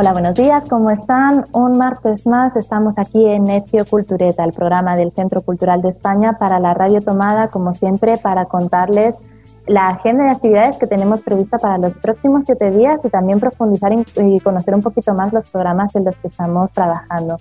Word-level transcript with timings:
Hola, 0.00 0.12
buenos 0.12 0.36
días, 0.36 0.62
¿cómo 0.70 0.92
están? 0.92 1.46
Un 1.50 1.76
martes 1.76 2.24
más 2.24 2.54
estamos 2.54 2.94
aquí 2.98 3.26
en 3.26 3.42
Necio 3.42 3.84
Cultureta, 3.84 4.44
el 4.44 4.52
programa 4.52 4.94
del 4.94 5.10
Centro 5.10 5.42
Cultural 5.42 5.82
de 5.82 5.88
España 5.88 6.38
para 6.38 6.60
la 6.60 6.72
Radio 6.72 7.02
Tomada, 7.02 7.48
como 7.48 7.74
siempre, 7.74 8.16
para 8.16 8.44
contarles 8.44 9.16
la 9.66 9.88
agenda 9.88 10.22
de 10.22 10.30
actividades 10.30 10.76
que 10.76 10.86
tenemos 10.86 11.22
prevista 11.22 11.58
para 11.58 11.78
los 11.78 11.98
próximos 11.98 12.44
siete 12.44 12.70
días 12.70 13.00
y 13.02 13.08
también 13.08 13.40
profundizar 13.40 13.92
y 13.92 14.38
conocer 14.38 14.76
un 14.76 14.82
poquito 14.82 15.14
más 15.14 15.32
los 15.32 15.50
programas 15.50 15.96
en 15.96 16.04
los 16.04 16.16
que 16.18 16.28
estamos 16.28 16.70
trabajando. 16.70 17.38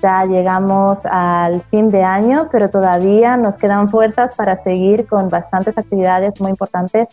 Ya 0.00 0.22
llegamos 0.22 1.00
al 1.02 1.62
fin 1.62 1.90
de 1.90 2.04
año, 2.04 2.48
pero 2.52 2.70
todavía 2.70 3.36
nos 3.36 3.56
quedan 3.56 3.88
fuerzas 3.88 4.36
para 4.36 4.62
seguir 4.62 5.08
con 5.08 5.30
bastantes 5.30 5.76
actividades 5.76 6.40
muy 6.40 6.50
importantes 6.50 7.08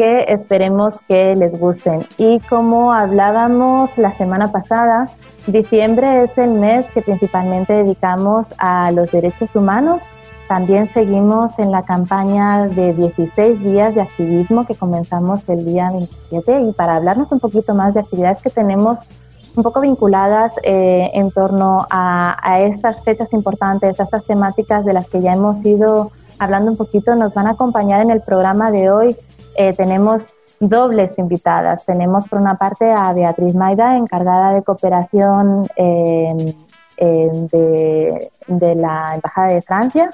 que 0.00 0.24
esperemos 0.28 0.94
que 1.08 1.36
les 1.36 1.52
gusten. 1.60 2.00
Y 2.16 2.40
como 2.48 2.90
hablábamos 2.90 3.98
la 3.98 4.12
semana 4.12 4.50
pasada, 4.50 5.10
diciembre 5.46 6.22
es 6.22 6.38
el 6.38 6.52
mes 6.52 6.86
que 6.94 7.02
principalmente 7.02 7.74
dedicamos 7.74 8.46
a 8.56 8.92
los 8.92 9.10
derechos 9.12 9.54
humanos. 9.54 10.00
También 10.48 10.88
seguimos 10.94 11.58
en 11.58 11.70
la 11.70 11.82
campaña 11.82 12.66
de 12.66 12.94
16 12.94 13.62
días 13.62 13.94
de 13.94 14.00
activismo 14.00 14.66
que 14.66 14.74
comenzamos 14.74 15.46
el 15.50 15.66
día 15.66 15.90
27 15.90 16.62
y 16.62 16.72
para 16.72 16.96
hablarnos 16.96 17.30
un 17.32 17.38
poquito 17.40 17.74
más 17.74 17.92
de 17.92 18.00
actividades 18.00 18.40
que 18.40 18.48
tenemos 18.48 19.00
un 19.54 19.62
poco 19.62 19.82
vinculadas 19.82 20.54
eh, 20.62 21.10
en 21.12 21.30
torno 21.30 21.86
a, 21.90 22.38
a, 22.42 22.62
estas 22.62 23.04
fechas 23.04 23.34
importantes, 23.34 24.00
a 24.00 24.04
estas 24.04 24.24
temáticas 24.24 24.86
de 24.86 24.94
las 24.94 25.10
que 25.10 25.20
ya 25.20 25.34
hemos 25.34 25.62
ido 25.62 26.10
hablando 26.38 26.70
un 26.70 26.78
poquito, 26.78 27.14
nos 27.16 27.34
van 27.34 27.48
a 27.48 27.50
acompañar 27.50 28.00
en 28.00 28.10
el 28.10 28.22
programa 28.22 28.70
de 28.70 28.90
hoy 28.90 29.16
eh, 29.56 29.72
tenemos 29.76 30.24
dobles 30.60 31.10
invitadas. 31.18 31.84
Tenemos 31.86 32.28
por 32.28 32.40
una 32.40 32.56
parte 32.56 32.90
a 32.90 33.12
Beatriz 33.12 33.54
Maida, 33.54 33.96
encargada 33.96 34.52
de 34.52 34.62
cooperación 34.62 35.66
de, 35.76 36.54
la 38.76 39.14
Embajada 39.14 39.48
de 39.48 39.62
Francia, 39.62 40.10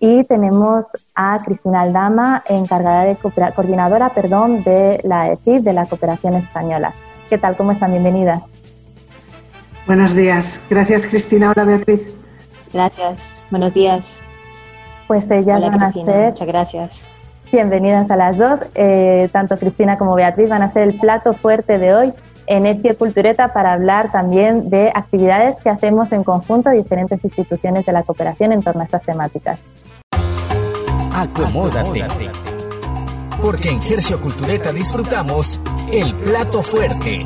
y 0.00 0.24
tenemos 0.24 0.86
a 1.14 1.38
Cristina 1.44 1.82
Aldama, 1.82 2.42
encargada 2.48 3.04
de 3.04 3.16
coordinadora, 3.16 4.08
perdón, 4.08 4.64
de 4.64 5.00
la 5.04 5.30
ECID, 5.30 5.62
de 5.62 5.72
la 5.72 5.86
Cooperación 5.86 6.34
Española. 6.34 6.92
¿Qué 7.28 7.38
tal? 7.38 7.56
¿Cómo 7.56 7.70
están? 7.70 7.92
Bienvenidas. 7.92 8.42
Buenos 9.86 10.14
días. 10.14 10.66
Gracias, 10.68 11.06
Cristina. 11.06 11.52
Hola, 11.54 11.64
Beatriz. 11.64 12.08
Gracias. 12.72 13.18
Buenos 13.50 13.74
días. 13.74 14.04
Pues 15.06 15.30
ellas 15.30 15.60
van 15.60 15.82
a 15.82 15.92
ser. 15.92 16.30
Muchas 16.30 16.48
gracias 16.48 17.11
Bienvenidas 17.52 18.10
a 18.10 18.16
las 18.16 18.38
dos. 18.38 18.60
Eh, 18.74 19.28
tanto 19.30 19.58
Cristina 19.58 19.98
como 19.98 20.14
Beatriz 20.14 20.48
van 20.48 20.62
a 20.62 20.72
ser 20.72 20.84
el 20.84 20.98
plato 20.98 21.34
fuerte 21.34 21.78
de 21.78 21.94
hoy 21.94 22.12
en 22.46 22.64
Etio 22.64 22.96
Cultureta 22.96 23.52
para 23.52 23.74
hablar 23.74 24.10
también 24.10 24.70
de 24.70 24.90
actividades 24.94 25.56
que 25.62 25.68
hacemos 25.68 26.10
en 26.12 26.24
conjunto 26.24 26.70
a 26.70 26.72
diferentes 26.72 27.22
instituciones 27.22 27.84
de 27.84 27.92
la 27.92 28.04
cooperación 28.04 28.52
en 28.52 28.62
torno 28.62 28.80
a 28.80 28.84
estas 28.84 29.02
temáticas. 29.02 29.60
Acomódate. 31.14 32.06
Porque 33.42 33.68
en 33.68 33.82
Gercio 33.82 34.18
Cultureta 34.20 34.72
disfrutamos 34.72 35.60
el 35.92 36.14
plato 36.14 36.62
fuerte. 36.62 37.22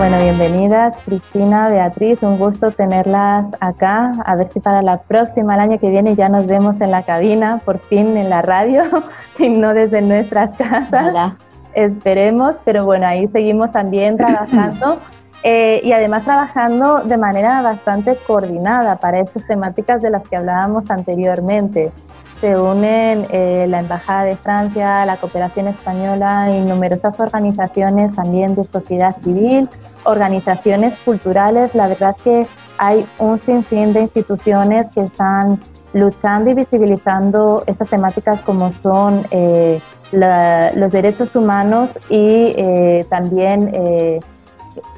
Bueno, 0.00 0.16
bienvenidas 0.18 0.96
Cristina, 1.04 1.68
Beatriz, 1.68 2.22
un 2.22 2.38
gusto 2.38 2.70
tenerlas 2.70 3.44
acá. 3.60 4.12
A 4.24 4.34
ver 4.34 4.48
si 4.48 4.58
para 4.58 4.80
la 4.80 5.02
próxima, 5.02 5.52
el 5.52 5.60
año 5.60 5.78
que 5.78 5.90
viene, 5.90 6.16
ya 6.16 6.30
nos 6.30 6.46
vemos 6.46 6.80
en 6.80 6.90
la 6.90 7.02
cabina, 7.02 7.60
por 7.66 7.80
fin 7.80 8.16
en 8.16 8.30
la 8.30 8.40
radio, 8.40 8.80
y 9.38 9.50
no 9.50 9.74
desde 9.74 10.00
nuestras 10.00 10.56
casas. 10.56 11.34
Esperemos, 11.74 12.54
pero 12.64 12.86
bueno, 12.86 13.06
ahí 13.06 13.28
seguimos 13.28 13.72
también 13.72 14.16
trabajando 14.16 15.00
eh, 15.42 15.82
y 15.84 15.92
además 15.92 16.24
trabajando 16.24 17.00
de 17.00 17.18
manera 17.18 17.60
bastante 17.60 18.16
coordinada 18.26 18.96
para 18.96 19.20
estas 19.20 19.46
temáticas 19.46 20.00
de 20.00 20.08
las 20.08 20.26
que 20.26 20.34
hablábamos 20.34 20.90
anteriormente 20.90 21.92
se 22.40 22.58
unen 22.58 23.26
eh, 23.30 23.66
la 23.68 23.80
Embajada 23.80 24.24
de 24.24 24.36
Francia, 24.36 25.04
la 25.04 25.16
Cooperación 25.16 25.68
Española 25.68 26.50
y 26.50 26.60
numerosas 26.60 27.18
organizaciones 27.20 28.14
también 28.14 28.54
de 28.54 28.64
sociedad 28.64 29.16
civil, 29.22 29.68
organizaciones 30.04 30.94
culturales. 31.04 31.74
La 31.74 31.86
verdad 31.88 32.16
que 32.24 32.46
hay 32.78 33.06
un 33.18 33.38
sinfín 33.38 33.92
de 33.92 34.02
instituciones 34.02 34.86
que 34.94 35.02
están 35.02 35.60
luchando 35.92 36.50
y 36.50 36.54
visibilizando 36.54 37.64
estas 37.66 37.88
temáticas 37.88 38.40
como 38.40 38.72
son 38.72 39.26
eh, 39.30 39.80
los 40.12 40.92
derechos 40.92 41.36
humanos 41.36 41.90
y 42.08 42.54
eh, 42.56 43.06
también 43.10 43.70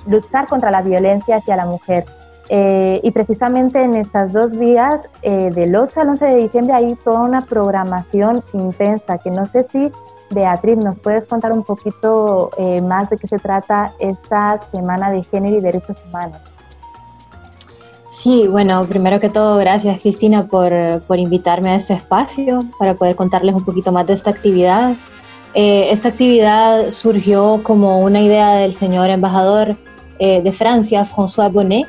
luchar 0.07 0.47
contra 0.49 0.71
la 0.71 0.83
violencia 0.83 1.37
hacia 1.37 1.57
la 1.57 1.67
mujer. 1.67 2.05
Eh, 2.49 3.01
y 3.03 3.11
precisamente 3.13 3.83
en 3.83 3.95
estas 3.95 4.33
dos 4.33 4.53
vías, 4.53 5.01
eh, 5.23 5.51
del 5.55 5.75
8 5.75 6.01
al 6.01 6.09
11 6.11 6.25
de 6.25 6.37
diciembre, 6.43 6.75
hay 6.75 6.95
toda 7.05 7.21
una 7.21 7.47
programación 7.47 8.43
intensa 8.53 9.19
que 9.19 9.31
no 9.31 9.47
sé 9.47 9.67
si, 9.71 9.91
Beatriz, 10.31 10.77
nos 10.79 10.99
puedes 10.99 11.25
contar 11.27 11.53
un 11.53 11.63
poquito 11.63 12.51
eh, 12.59 12.81
más 12.83 13.09
de 13.11 13.19
qué 13.19 13.29
se 13.29 13.39
trata 13.39 13.93
esta 14.01 14.61
Semana 14.73 15.11
de 15.11 15.23
Género 15.25 15.57
y 15.57 15.61
Derechos 15.61 15.97
Humanos. 16.09 16.39
Sí, 18.11 18.47
bueno, 18.49 18.85
primero 18.87 19.19
que 19.19 19.31
todo, 19.31 19.57
gracias 19.57 20.01
Cristina 20.01 20.47
por, 20.47 20.73
por 21.07 21.19
invitarme 21.19 21.71
a 21.71 21.77
este 21.77 21.95
espacio 21.95 22.65
para 22.79 22.95
poder 22.95 23.17
contarles 23.17 23.55
un 23.55 23.65
poquito 23.65 23.91
más 23.91 24.07
de 24.07 24.13
esta 24.13 24.31
actividad. 24.31 24.95
esta 25.55 26.09
actividad 26.09 26.91
surgió 26.91 27.63
como 27.63 28.01
una 28.01 28.21
idea 28.21 28.57
del 28.57 28.75
señor 28.75 29.09
embajador 29.11 29.77
de 30.19 30.53
Francia, 30.53 31.05
François 31.05 31.51
Bonnet, 31.51 31.89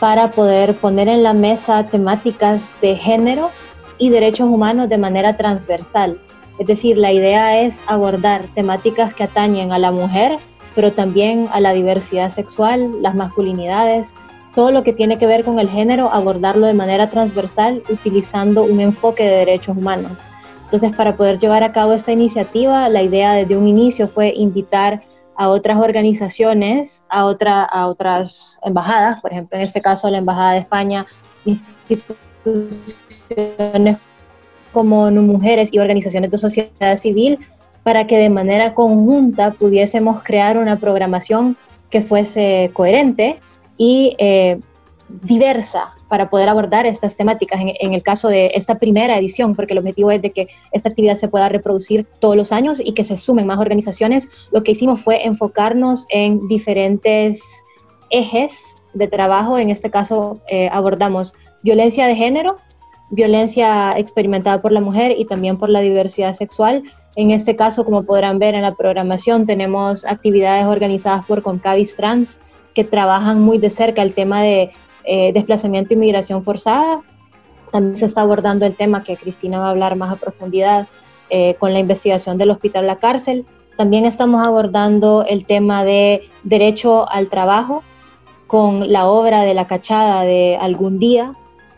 para 0.00 0.30
poder 0.30 0.74
poner 0.76 1.08
en 1.08 1.22
la 1.22 1.32
mesa 1.32 1.86
temáticas 1.86 2.70
de 2.80 2.96
género 2.96 3.50
y 3.98 4.10
derechos 4.10 4.48
humanos 4.48 4.88
de 4.88 4.98
manera 4.98 5.36
transversal. 5.36 6.18
Es 6.58 6.66
decir, 6.66 6.96
la 6.96 7.12
idea 7.12 7.60
es 7.60 7.76
abordar 7.86 8.42
temáticas 8.54 9.14
que 9.14 9.24
atañen 9.24 9.72
a 9.72 9.78
la 9.78 9.90
mujer, 9.90 10.38
pero 10.74 10.92
también 10.92 11.48
a 11.52 11.60
la 11.60 11.72
diversidad 11.72 12.32
sexual, 12.32 13.02
las 13.02 13.14
masculinidades, 13.14 14.12
todo 14.54 14.70
lo 14.70 14.82
que 14.82 14.92
tiene 14.92 15.18
que 15.18 15.26
ver 15.26 15.44
con 15.44 15.58
el 15.58 15.68
género, 15.68 16.10
abordarlo 16.12 16.66
de 16.66 16.74
manera 16.74 17.10
transversal 17.10 17.82
utilizando 17.88 18.64
un 18.64 18.80
enfoque 18.80 19.24
de 19.24 19.36
derechos 19.36 19.76
humanos. 19.76 20.20
Entonces, 20.64 20.94
para 20.94 21.16
poder 21.16 21.38
llevar 21.38 21.64
a 21.64 21.72
cabo 21.72 21.92
esta 21.92 22.12
iniciativa, 22.12 22.88
la 22.88 23.02
idea 23.02 23.32
desde 23.32 23.56
un 23.56 23.66
inicio 23.66 24.08
fue 24.08 24.32
invitar 24.34 25.02
a 25.38 25.48
otras 25.50 25.78
organizaciones, 25.78 27.04
a, 27.08 27.24
otra, 27.24 27.62
a 27.62 27.86
otras 27.86 28.58
embajadas, 28.62 29.20
por 29.20 29.32
ejemplo, 29.32 29.56
en 29.56 29.64
este 29.64 29.80
caso 29.80 30.10
la 30.10 30.18
Embajada 30.18 30.54
de 30.54 30.58
España, 30.58 31.06
instituciones 31.44 33.98
como 34.72 35.08
mujeres 35.12 35.68
y 35.72 35.78
organizaciones 35.78 36.32
de 36.32 36.38
sociedad 36.38 36.98
civil, 36.98 37.38
para 37.84 38.08
que 38.08 38.18
de 38.18 38.30
manera 38.30 38.74
conjunta 38.74 39.52
pudiésemos 39.52 40.24
crear 40.24 40.58
una 40.58 40.76
programación 40.76 41.56
que 41.88 42.02
fuese 42.02 42.72
coherente 42.74 43.38
y 43.76 44.16
eh, 44.18 44.58
diversa 45.08 45.94
para 46.08 46.30
poder 46.30 46.48
abordar 46.48 46.86
estas 46.86 47.16
temáticas 47.16 47.60
en, 47.62 47.94
el 47.94 48.02
caso 48.02 48.28
de 48.28 48.52
esta 48.54 48.78
primera 48.78 49.18
edición, 49.18 49.54
porque 49.54 49.72
el 49.72 49.78
objetivo 49.78 50.10
es 50.10 50.22
de 50.22 50.30
que 50.30 50.48
esta 50.72 50.88
actividad 50.88 51.16
se 51.16 51.28
pueda 51.28 51.48
reproducir 51.48 52.06
todos 52.20 52.36
los 52.36 52.52
años 52.52 52.80
y 52.82 52.92
que 52.92 53.04
se 53.04 53.18
sumen 53.18 53.46
más 53.46 53.58
organizaciones. 53.58 54.28
Lo 54.50 54.62
que 54.62 54.72
hicimos 54.72 55.00
fue 55.00 55.26
enfocarnos 55.26 56.06
en 56.10 56.46
diferentes 56.48 57.42
ejes 58.10 58.52
de 58.94 59.08
trabajo. 59.08 59.58
En 59.58 59.70
este 59.70 59.90
caso 59.90 60.40
eh, 60.48 60.68
abordamos 60.72 61.34
violencia 61.62 62.06
de 62.06 62.14
género, 62.14 62.56
violencia 63.10 63.98
experimentada 63.98 64.60
por 64.60 64.72
la 64.72 64.80
mujer 64.80 65.14
y 65.18 65.24
también 65.24 65.58
por 65.58 65.68
la 65.68 65.80
diversidad 65.80 66.34
sexual. 66.34 66.82
En 67.16 67.30
este 67.30 67.56
caso, 67.56 67.84
como 67.84 68.04
podrán 68.04 68.38
ver 68.38 68.54
en 68.54 68.62
la 68.62 68.74
programación, 68.74 69.46
tenemos 69.46 70.04
actividades 70.04 70.66
organizadas 70.66 71.24
por 71.26 71.42
Concavis 71.42 71.96
Trans 71.96 72.38
que 72.74 72.84
trabajan 72.84 73.40
muy 73.40 73.58
de 73.58 73.70
cerca 73.70 74.02
el 74.02 74.14
tema 74.14 74.42
de 74.42 74.70
eh, 75.10 75.32
desplazamiento 75.32 75.94
y 75.94 75.96
migración 75.96 76.44
forzada. 76.44 77.00
También 77.72 77.96
se 77.96 78.04
está 78.04 78.20
abordando 78.20 78.66
el 78.66 78.74
tema 78.74 79.04
que 79.04 79.16
Cristina 79.16 79.58
va 79.58 79.68
a 79.68 79.70
hablar 79.70 79.96
más 79.96 80.12
a 80.12 80.16
profundidad 80.16 80.86
eh, 81.30 81.54
con 81.58 81.72
la 81.72 81.78
investigación 81.78 82.36
del 82.36 82.50
Hospital 82.50 82.86
La 82.86 82.96
Cárcel. 82.96 83.46
También 83.78 84.04
estamos 84.04 84.46
abordando 84.46 85.24
el 85.26 85.46
tema 85.46 85.82
de 85.82 86.28
derecho 86.42 87.08
al 87.10 87.28
trabajo 87.28 87.82
con 88.46 88.92
la 88.92 89.06
obra 89.06 89.44
de 89.44 89.54
la 89.54 89.66
cachada 89.66 90.24
de 90.24 90.58
algún 90.60 90.98
día. 90.98 91.34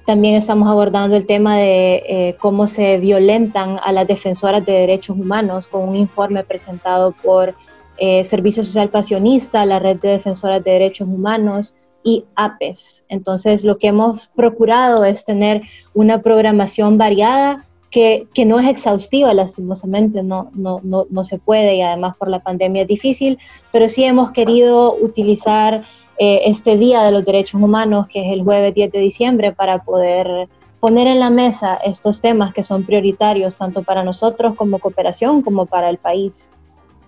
También 0.06 0.34
estamos 0.34 0.68
abordando 0.68 1.14
el 1.14 1.24
tema 1.24 1.56
de 1.56 2.02
eh, 2.08 2.36
cómo 2.40 2.66
se 2.66 2.98
violentan 2.98 3.78
a 3.84 3.92
las 3.92 4.08
defensoras 4.08 4.66
de 4.66 4.72
derechos 4.72 5.16
humanos 5.16 5.68
con 5.68 5.88
un 5.88 5.94
informe 5.94 6.42
presentado 6.42 7.12
por 7.12 7.54
eh, 7.98 8.24
Servicio 8.24 8.64
Social 8.64 8.88
Pasionista, 8.88 9.64
la 9.66 9.78
Red 9.78 9.98
de 9.98 10.08
Defensoras 10.08 10.64
de 10.64 10.72
Derechos 10.72 11.06
Humanos 11.06 11.76
y 12.02 12.24
APES. 12.34 13.04
Entonces, 13.08 13.64
lo 13.64 13.78
que 13.78 13.88
hemos 13.88 14.28
procurado 14.28 15.04
es 15.04 15.24
tener 15.24 15.62
una 15.94 16.22
programación 16.22 16.98
variada 16.98 17.66
que, 17.90 18.28
que, 18.34 18.44
no 18.44 18.60
es 18.60 18.68
exhaustiva, 18.68 19.34
lastimosamente, 19.34 20.22
no, 20.22 20.50
no, 20.54 20.80
no, 20.84 21.06
no, 21.10 21.24
se 21.24 21.38
puede 21.38 21.74
y 21.74 21.82
además 21.82 22.16
por 22.16 22.28
la 22.28 22.38
pandemia 22.38 22.82
es 22.82 22.88
difícil, 22.88 23.38
pero 23.72 23.88
sí 23.88 24.04
hemos 24.04 24.30
querido 24.30 24.94
utilizar 24.94 25.84
eh, 26.18 26.42
este 26.44 26.76
Día 26.76 27.02
de 27.02 27.10
los 27.10 27.24
Derechos 27.24 27.60
Humanos, 27.60 28.06
que 28.06 28.24
es 28.24 28.32
el 28.32 28.44
jueves 28.44 28.74
10 28.74 28.92
de 28.92 28.98
diciembre, 29.00 29.52
para 29.52 29.82
poder 29.82 30.48
poner 30.78 31.08
en 31.08 31.18
la 31.18 31.30
mesa 31.30 31.76
estos 31.76 32.20
temas 32.20 32.54
que 32.54 32.62
son 32.62 32.84
prioritarios 32.84 33.56
tanto 33.56 33.82
para 33.82 34.04
nosotros 34.04 34.54
como 34.54 34.78
cooperación 34.78 35.42
como 35.42 35.66
para 35.66 35.90
el 35.90 35.98
país. 35.98 36.50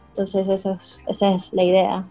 Entonces, 0.08 0.48
eso 0.48 0.78
esa 1.06 1.30
es 1.30 1.52
la 1.52 1.62
idea 1.62 2.04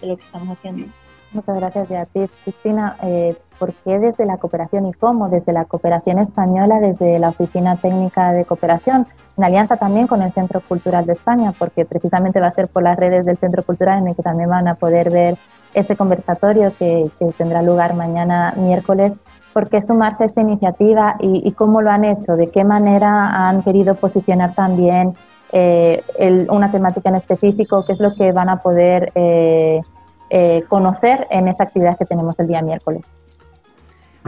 de 0.00 0.08
lo 0.08 0.16
que 0.16 0.24
estamos 0.24 0.48
haciendo. 0.48 0.88
Muchas 1.36 1.60
gracias, 1.60 1.88
Beatriz. 1.90 2.30
Cristina, 2.44 2.96
eh, 3.02 3.36
¿por 3.58 3.74
qué 3.74 3.98
desde 3.98 4.24
la 4.24 4.38
cooperación 4.38 4.86
y 4.86 4.94
cómo 4.94 5.28
desde 5.28 5.52
la 5.52 5.66
cooperación 5.66 6.18
española, 6.18 6.80
desde 6.80 7.18
la 7.18 7.28
Oficina 7.28 7.76
Técnica 7.76 8.32
de 8.32 8.46
Cooperación, 8.46 9.06
en 9.36 9.44
alianza 9.44 9.76
también 9.76 10.06
con 10.06 10.22
el 10.22 10.32
Centro 10.32 10.62
Cultural 10.62 11.04
de 11.04 11.12
España, 11.12 11.52
porque 11.58 11.84
precisamente 11.84 12.40
va 12.40 12.46
a 12.46 12.54
ser 12.54 12.68
por 12.68 12.82
las 12.82 12.96
redes 12.96 13.26
del 13.26 13.36
Centro 13.36 13.62
Cultural 13.64 13.98
en 13.98 14.08
el 14.08 14.16
que 14.16 14.22
también 14.22 14.48
van 14.48 14.66
a 14.66 14.76
poder 14.76 15.10
ver 15.10 15.36
este 15.74 15.94
conversatorio 15.94 16.72
que, 16.78 17.10
tendrá 17.36 17.60
lugar 17.60 17.92
mañana 17.92 18.54
miércoles? 18.56 19.12
¿Por 19.52 19.68
qué 19.68 19.82
sumarse 19.82 20.22
a 20.22 20.26
esta 20.28 20.40
iniciativa 20.40 21.16
y, 21.20 21.52
cómo 21.52 21.82
lo 21.82 21.90
han 21.90 22.04
hecho? 22.06 22.36
¿De 22.36 22.48
qué 22.48 22.64
manera 22.64 23.46
han 23.46 23.62
querido 23.62 23.94
posicionar 23.94 24.54
también 24.54 25.12
eh, 25.52 26.02
una 26.48 26.72
temática 26.72 27.10
en 27.10 27.16
específico? 27.16 27.84
¿Qué 27.84 27.92
es 27.92 28.00
lo 28.00 28.14
que 28.14 28.32
van 28.32 28.48
a 28.48 28.62
poder... 28.62 29.12
Eh, 29.14 29.82
eh, 30.30 30.64
conocer 30.68 31.26
en 31.30 31.48
esa 31.48 31.64
actividad 31.64 31.96
que 31.98 32.04
tenemos 32.04 32.38
el 32.38 32.48
día 32.48 32.62
miércoles. 32.62 33.02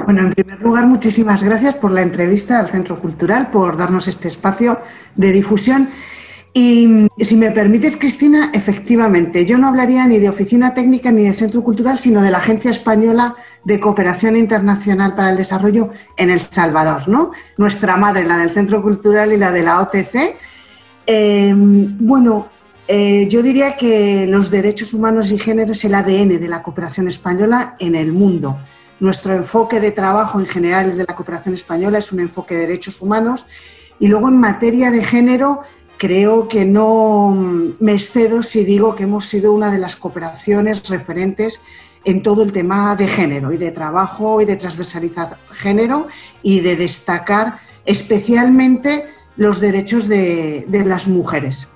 Bueno, 0.04 0.20
en 0.20 0.32
primer 0.32 0.60
lugar, 0.60 0.86
muchísimas 0.86 1.42
gracias 1.42 1.74
por 1.74 1.90
la 1.90 2.02
entrevista 2.02 2.60
al 2.60 2.68
Centro 2.68 3.00
Cultural, 3.00 3.48
por 3.50 3.76
darnos 3.76 4.06
este 4.06 4.28
espacio 4.28 4.78
de 5.16 5.32
difusión. 5.32 5.88
Y 6.54 7.06
si 7.20 7.36
me 7.36 7.50
permites, 7.50 7.96
Cristina, 7.96 8.50
efectivamente, 8.52 9.44
yo 9.44 9.58
no 9.58 9.68
hablaría 9.68 10.06
ni 10.06 10.18
de 10.18 10.28
oficina 10.28 10.72
técnica 10.74 11.12
ni 11.12 11.24
de 11.24 11.32
centro 11.32 11.62
cultural, 11.62 11.98
sino 11.98 12.22
de 12.22 12.30
la 12.30 12.38
Agencia 12.38 12.70
Española 12.70 13.36
de 13.64 13.78
Cooperación 13.78 14.34
Internacional 14.36 15.14
para 15.14 15.30
el 15.30 15.36
Desarrollo 15.36 15.90
en 16.16 16.30
El 16.30 16.40
Salvador, 16.40 17.06
¿no? 17.06 17.32
Nuestra 17.58 17.96
madre, 17.96 18.24
la 18.24 18.38
del 18.38 18.50
Centro 18.50 18.82
Cultural 18.82 19.32
y 19.32 19.36
la 19.36 19.52
de 19.52 19.62
la 19.62 19.80
OTC. 19.80 20.36
Eh, 21.06 21.52
bueno, 21.54 22.48
eh, 22.90 23.28
yo 23.28 23.42
diría 23.42 23.76
que 23.76 24.26
los 24.26 24.50
derechos 24.50 24.94
humanos 24.94 25.30
y 25.30 25.38
género 25.38 25.72
es 25.72 25.84
el 25.84 25.94
ADN 25.94 26.40
de 26.40 26.48
la 26.48 26.62
cooperación 26.62 27.06
española 27.06 27.76
en 27.78 27.94
el 27.94 28.12
mundo. 28.12 28.58
Nuestro 28.98 29.34
enfoque 29.34 29.78
de 29.78 29.90
trabajo 29.90 30.40
en 30.40 30.46
general 30.46 30.96
de 30.96 31.04
la 31.06 31.14
cooperación 31.14 31.54
española 31.54 31.98
es 31.98 32.12
un 32.12 32.20
enfoque 32.20 32.54
de 32.54 32.62
derechos 32.62 33.02
humanos 33.02 33.44
y 34.00 34.08
luego 34.08 34.28
en 34.28 34.40
materia 34.40 34.90
de 34.90 35.04
género 35.04 35.60
creo 35.98 36.48
que 36.48 36.64
no 36.64 37.36
me 37.78 37.92
excedo 37.92 38.42
si 38.42 38.64
digo 38.64 38.94
que 38.94 39.02
hemos 39.02 39.26
sido 39.26 39.52
una 39.52 39.70
de 39.70 39.78
las 39.78 39.96
cooperaciones 39.96 40.88
referentes 40.88 41.60
en 42.06 42.22
todo 42.22 42.42
el 42.42 42.52
tema 42.52 42.96
de 42.96 43.06
género 43.06 43.52
y 43.52 43.58
de 43.58 43.70
trabajo 43.70 44.40
y 44.40 44.46
de 44.46 44.56
transversalizar 44.56 45.36
género 45.52 46.08
y 46.42 46.60
de 46.60 46.76
destacar 46.76 47.60
especialmente 47.84 49.04
los 49.36 49.60
derechos 49.60 50.08
de 50.08 50.64
las 50.86 51.06
mujeres 51.06 51.72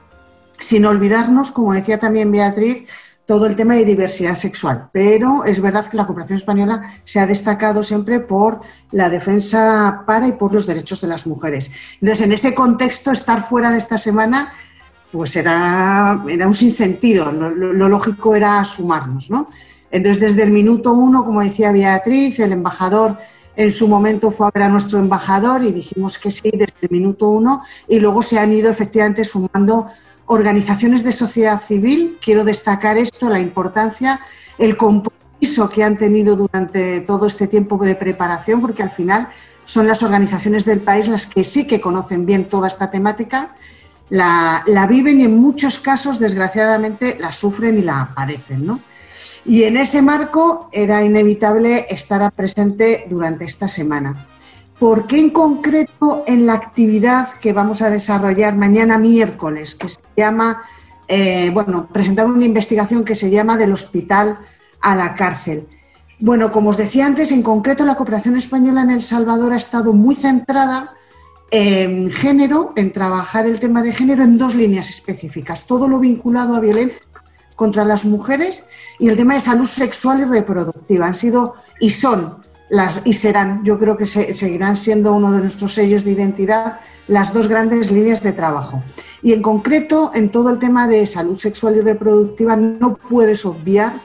sin 0.62 0.86
olvidarnos, 0.86 1.50
como 1.50 1.74
decía 1.74 1.98
también 1.98 2.30
Beatriz, 2.30 2.86
todo 3.26 3.46
el 3.46 3.56
tema 3.56 3.74
de 3.74 3.84
diversidad 3.84 4.34
sexual. 4.34 4.90
Pero 4.92 5.44
es 5.44 5.60
verdad 5.60 5.86
que 5.86 5.96
la 5.96 6.06
cooperación 6.06 6.36
española 6.36 6.92
se 7.04 7.20
ha 7.20 7.26
destacado 7.26 7.82
siempre 7.82 8.20
por 8.20 8.60
la 8.90 9.08
defensa 9.08 10.02
para 10.06 10.28
y 10.28 10.32
por 10.32 10.52
los 10.52 10.66
derechos 10.66 11.00
de 11.00 11.08
las 11.08 11.26
mujeres. 11.26 11.70
Entonces, 12.00 12.26
en 12.26 12.32
ese 12.32 12.54
contexto, 12.54 13.10
estar 13.10 13.46
fuera 13.48 13.70
de 13.70 13.78
esta 13.78 13.98
semana, 13.98 14.52
pues 15.10 15.36
era, 15.36 16.24
era 16.28 16.46
un 16.46 16.54
sinsentido. 16.54 17.30
Lo, 17.32 17.50
lo, 17.50 17.88
lógico 17.88 18.34
era 18.34 18.64
sumarnos, 18.64 19.30
¿no? 19.30 19.50
Entonces, 19.90 20.20
desde 20.20 20.42
el 20.42 20.50
minuto 20.50 20.92
uno, 20.92 21.24
como 21.24 21.42
decía 21.42 21.70
Beatriz, 21.70 22.38
el 22.40 22.52
embajador 22.52 23.18
en 23.56 23.70
su 23.70 23.86
momento 23.86 24.30
fue 24.30 24.46
a 24.46 24.50
ver 24.52 24.62
a 24.64 24.68
nuestro 24.68 24.98
embajador 24.98 25.62
y 25.62 25.72
dijimos 25.72 26.18
que 26.18 26.30
sí 26.30 26.50
desde 26.50 26.74
el 26.80 26.90
minuto 26.90 27.28
uno 27.28 27.62
y 27.86 28.00
luego 28.00 28.22
se 28.22 28.38
han 28.38 28.52
ido 28.52 28.70
efectivamente 28.70 29.24
sumando 29.24 29.88
organizaciones 30.32 31.04
de 31.04 31.12
sociedad 31.12 31.60
civil, 31.60 32.18
quiero 32.24 32.42
destacar 32.42 32.96
esto, 32.96 33.28
la 33.28 33.38
importancia, 33.38 34.18
el 34.56 34.78
compromiso 34.78 35.68
que 35.68 35.84
han 35.84 35.98
tenido 35.98 36.36
durante 36.36 37.02
todo 37.02 37.26
este 37.26 37.46
tiempo 37.48 37.76
de 37.76 37.96
preparación, 37.96 38.62
porque 38.62 38.82
al 38.82 38.88
final 38.88 39.28
son 39.66 39.86
las 39.86 40.02
organizaciones 40.02 40.64
del 40.64 40.80
país 40.80 41.08
las 41.08 41.26
que 41.26 41.44
sí 41.44 41.66
que 41.66 41.82
conocen 41.82 42.24
bien 42.24 42.46
toda 42.46 42.66
esta 42.68 42.90
temática, 42.90 43.54
la, 44.08 44.64
viven 44.88 45.20
y 45.20 45.24
en 45.24 45.38
muchos 45.38 45.78
casos, 45.78 46.18
desgraciadamente, 46.18 47.18
la 47.20 47.30
sufren 47.30 47.78
y 47.78 47.82
la 47.82 48.08
padecen. 48.14 48.64
¿no? 48.64 48.80
Y 49.44 49.64
en 49.64 49.76
ese 49.76 50.00
marco 50.00 50.70
era 50.72 51.04
inevitable 51.04 51.86
estar 51.90 52.32
presente 52.32 53.06
durante 53.10 53.44
esta 53.44 53.68
semana. 53.68 54.28
¿Por 54.82 55.06
qué 55.06 55.20
en 55.20 55.30
concreto 55.30 56.24
en 56.26 56.44
la 56.44 56.54
actividad 56.54 57.34
que 57.34 57.52
vamos 57.52 57.82
a 57.82 57.88
desarrollar 57.88 58.56
mañana 58.56 58.98
miércoles, 58.98 59.76
que 59.76 59.88
se 59.88 60.00
llama, 60.16 60.64
eh, 61.06 61.52
bueno, 61.54 61.86
presentar 61.86 62.26
una 62.26 62.44
investigación 62.44 63.04
que 63.04 63.14
se 63.14 63.30
llama 63.30 63.56
del 63.56 63.70
hospital 63.70 64.40
a 64.80 64.96
la 64.96 65.14
cárcel? 65.14 65.68
Bueno, 66.18 66.50
como 66.50 66.70
os 66.70 66.78
decía 66.78 67.06
antes, 67.06 67.30
en 67.30 67.44
concreto 67.44 67.84
la 67.84 67.94
cooperación 67.94 68.36
española 68.36 68.82
en 68.82 68.90
El 68.90 69.04
Salvador 69.04 69.52
ha 69.52 69.56
estado 69.56 69.92
muy 69.92 70.16
centrada 70.16 70.94
en 71.52 72.10
género, 72.10 72.72
en 72.74 72.92
trabajar 72.92 73.46
el 73.46 73.60
tema 73.60 73.84
de 73.84 73.92
género 73.92 74.24
en 74.24 74.36
dos 74.36 74.56
líneas 74.56 74.90
específicas, 74.90 75.64
todo 75.64 75.86
lo 75.86 76.00
vinculado 76.00 76.56
a 76.56 76.60
violencia 76.60 77.06
contra 77.54 77.84
las 77.84 78.04
mujeres 78.04 78.64
y 78.98 79.08
el 79.10 79.16
tema 79.16 79.34
de 79.34 79.40
salud 79.40 79.64
sexual 79.64 80.22
y 80.22 80.24
reproductiva. 80.24 81.06
Han 81.06 81.14
sido 81.14 81.54
y 81.78 81.90
son 81.90 82.41
y 83.04 83.12
serán, 83.12 83.62
yo 83.64 83.78
creo 83.78 83.96
que 83.98 84.06
seguirán 84.06 84.76
siendo 84.76 85.12
uno 85.12 85.30
de 85.30 85.40
nuestros 85.40 85.74
sellos 85.74 86.04
de 86.04 86.12
identidad, 86.12 86.80
las 87.06 87.34
dos 87.34 87.48
grandes 87.48 87.90
líneas 87.90 88.22
de 88.22 88.32
trabajo. 88.32 88.82
Y 89.22 89.32
en 89.34 89.42
concreto, 89.42 90.10
en 90.14 90.30
todo 90.30 90.48
el 90.48 90.58
tema 90.58 90.88
de 90.88 91.06
salud 91.06 91.36
sexual 91.36 91.76
y 91.76 91.80
reproductiva, 91.80 92.56
no 92.56 92.96
puedes 92.96 93.44
obviar 93.44 94.00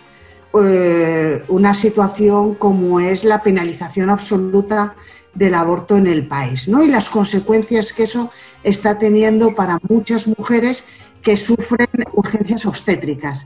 eh, 0.62 1.44
una 1.48 1.74
situación 1.74 2.56
como 2.56 3.00
es 3.00 3.24
la 3.24 3.42
penalización 3.42 4.10
absoluta 4.10 4.96
del 5.34 5.54
aborto 5.54 5.96
en 5.96 6.08
el 6.08 6.28
país, 6.28 6.68
¿no? 6.68 6.84
Y 6.84 6.88
las 6.88 7.10
consecuencias 7.10 7.94
que 7.94 8.04
eso 8.04 8.32
está 8.64 8.98
teniendo 8.98 9.56
para 9.56 9.80
muchas 9.88 10.28
mujeres 10.28 10.86
que 11.22 11.38
sufren 11.38 11.88
urgencias 12.14 12.66
obstétricas. 12.66 13.46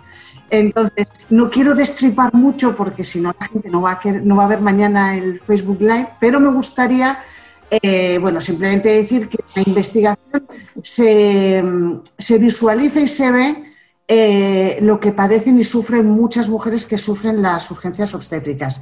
Entonces, 0.52 1.08
no 1.30 1.50
quiero 1.50 1.74
destripar 1.74 2.34
mucho 2.34 2.76
porque 2.76 3.06
si 3.06 3.22
no 3.22 3.34
la 3.40 3.48
gente 3.48 3.70
no 3.70 3.82
va 3.82 3.94
a, 4.04 4.12
no 4.12 4.36
va 4.36 4.44
a 4.44 4.48
ver 4.48 4.60
mañana 4.60 5.16
el 5.16 5.40
Facebook 5.40 5.80
Live, 5.80 6.10
pero 6.20 6.42
me 6.42 6.52
gustaría, 6.52 7.20
eh, 7.70 8.18
bueno, 8.20 8.42
simplemente 8.42 8.90
decir 8.90 9.30
que 9.30 9.38
la 9.56 9.64
investigación 9.66 10.46
se, 10.84 11.64
visualiza 12.38 13.00
y 13.00 13.08
se 13.08 13.32
ve 13.32 13.64
eh, 14.10 14.80
lo 14.82 15.00
que 15.00 15.14
padecen 15.14 15.58
y 15.58 15.64
sufren 15.64 16.06
muchas 16.06 16.50
mujeres 16.50 16.86
que 16.86 16.98
sufren 16.98 17.42
las 17.42 17.72
urgencias 17.72 18.14
obstétricas. 18.14 18.82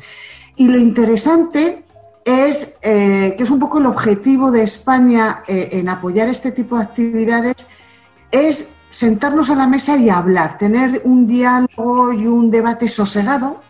Y 0.55 0.69
lo 0.69 0.79
interesante 0.79 1.83
es 2.25 2.79
eh, 2.81 3.35
que 3.37 3.43
es 3.43 3.51
un 3.51 3.59
poco 3.59 3.77
el 3.77 3.85
objetivo 3.85 4.49
de 4.49 4.63
España 4.63 5.43
en 5.47 5.87
apoyar 5.87 6.29
este 6.29 6.51
tipo 6.51 6.77
de 6.77 6.83
actividades, 6.83 7.69
es 8.31 8.73
sentarnos 8.89 9.49
a 9.49 9.55
la 9.55 9.67
mesa 9.67 9.97
y 9.97 10.09
hablar, 10.09 10.57
tener 10.57 11.01
un 11.05 11.27
diálogo 11.27 12.11
y 12.13 12.25
un 12.25 12.51
debate 12.51 12.87
sosegado, 12.87 13.61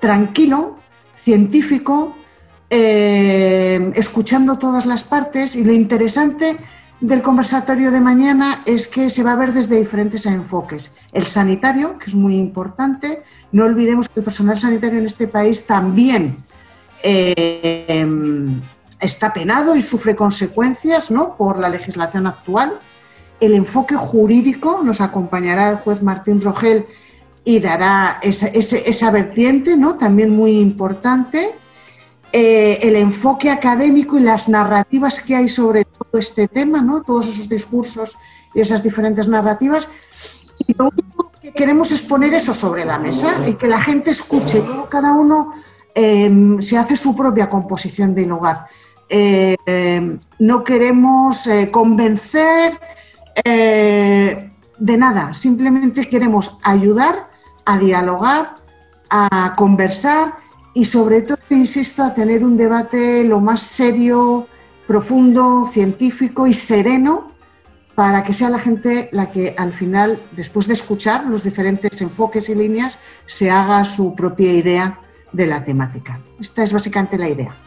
tranquilo, 0.00 0.78
científico, 1.16 2.14
eh, 2.68 3.92
escuchando 3.94 4.58
todas 4.58 4.86
las 4.86 5.04
partes 5.04 5.56
y 5.56 5.64
lo 5.64 5.72
interesante 5.72 6.56
del 7.00 7.22
conversatorio 7.22 7.90
de 7.90 8.00
mañana 8.00 8.62
es 8.66 8.88
que 8.88 9.10
se 9.10 9.22
va 9.22 9.32
a 9.32 9.36
ver 9.36 9.52
desde 9.52 9.78
diferentes 9.78 10.26
enfoques. 10.26 10.94
El 11.12 11.26
sanitario, 11.26 11.98
que 11.98 12.06
es 12.06 12.14
muy 12.14 12.36
importante, 12.36 13.22
no 13.52 13.64
olvidemos 13.64 14.08
que 14.08 14.20
el 14.20 14.24
personal 14.24 14.58
sanitario 14.58 14.98
en 14.98 15.06
este 15.06 15.28
país 15.28 15.66
también 15.66 16.38
eh, 17.02 18.60
está 19.00 19.32
penado 19.32 19.76
y 19.76 19.82
sufre 19.82 20.16
consecuencias 20.16 21.10
¿no? 21.10 21.36
por 21.36 21.58
la 21.58 21.68
legislación 21.68 22.26
actual 22.26 22.80
el 23.40 23.54
enfoque 23.54 23.96
jurídico 23.96 24.80
nos 24.82 25.00
acompañará 25.00 25.70
el 25.70 25.76
juez 25.76 26.02
Martín 26.02 26.40
Rogel 26.40 26.86
y 27.44 27.60
dará 27.60 28.18
esa, 28.22 29.10
vertiente, 29.10 29.76
¿no? 29.76 29.96
También 29.96 30.30
muy 30.30 30.58
importante. 30.58 31.54
Eh, 32.32 32.80
el 32.82 32.96
enfoque 32.96 33.50
académico 33.50 34.18
y 34.18 34.22
las 34.22 34.48
narrativas 34.48 35.20
que 35.20 35.36
hay 35.36 35.48
sobre 35.48 35.84
todo 35.84 36.18
este 36.18 36.48
tema, 36.48 36.82
¿no? 36.82 37.02
Todos 37.02 37.28
esos 37.28 37.48
discursos 37.48 38.18
y 38.54 38.60
esas 38.60 38.82
diferentes 38.82 39.28
narrativas. 39.28 39.88
Y 40.66 40.74
lo 40.76 40.88
único 40.88 41.30
que 41.40 41.52
queremos 41.52 41.92
es 41.92 42.02
poner 42.02 42.34
eso 42.34 42.52
sobre 42.52 42.84
la 42.84 42.98
mesa 42.98 43.44
y 43.46 43.54
que 43.54 43.68
la 43.68 43.80
gente 43.80 44.10
escuche. 44.10 44.64
Cada 44.88 45.12
uno 45.12 45.52
eh, 45.94 46.56
se 46.58 46.76
hace 46.76 46.96
su 46.96 47.14
propia 47.14 47.48
composición 47.48 48.14
de 48.14 48.26
lugar. 48.26 48.66
Eh, 49.08 49.56
no 50.40 50.64
queremos 50.64 51.48
convencer 51.70 52.76
de 53.44 54.96
nada, 54.98 55.34
simplemente 55.34 56.08
queremos 56.08 56.58
ayudar 56.62 57.30
a 57.64 57.78
dialogar, 57.78 58.56
a 59.10 59.54
conversar 59.56 60.34
y 60.74 60.84
sobre 60.84 61.22
todo, 61.22 61.38
insisto, 61.50 62.02
a 62.02 62.14
tener 62.14 62.44
un 62.44 62.56
debate 62.56 63.24
lo 63.24 63.40
más 63.40 63.62
serio, 63.62 64.46
profundo, 64.86 65.64
científico 65.64 66.46
y 66.46 66.52
sereno 66.52 67.32
para 67.94 68.22
que 68.22 68.34
sea 68.34 68.50
la 68.50 68.58
gente 68.58 69.08
la 69.10 69.30
que 69.30 69.54
al 69.56 69.72
final, 69.72 70.18
después 70.32 70.66
de 70.68 70.74
escuchar 70.74 71.24
los 71.24 71.42
diferentes 71.42 72.00
enfoques 72.02 72.50
y 72.50 72.54
líneas, 72.54 72.98
se 73.24 73.50
haga 73.50 73.84
su 73.84 74.14
propia 74.14 74.52
idea 74.52 75.00
de 75.32 75.46
la 75.46 75.64
temática. 75.64 76.20
Esta 76.38 76.62
es 76.62 76.72
básicamente 76.74 77.16
la 77.16 77.30
idea. 77.30 77.65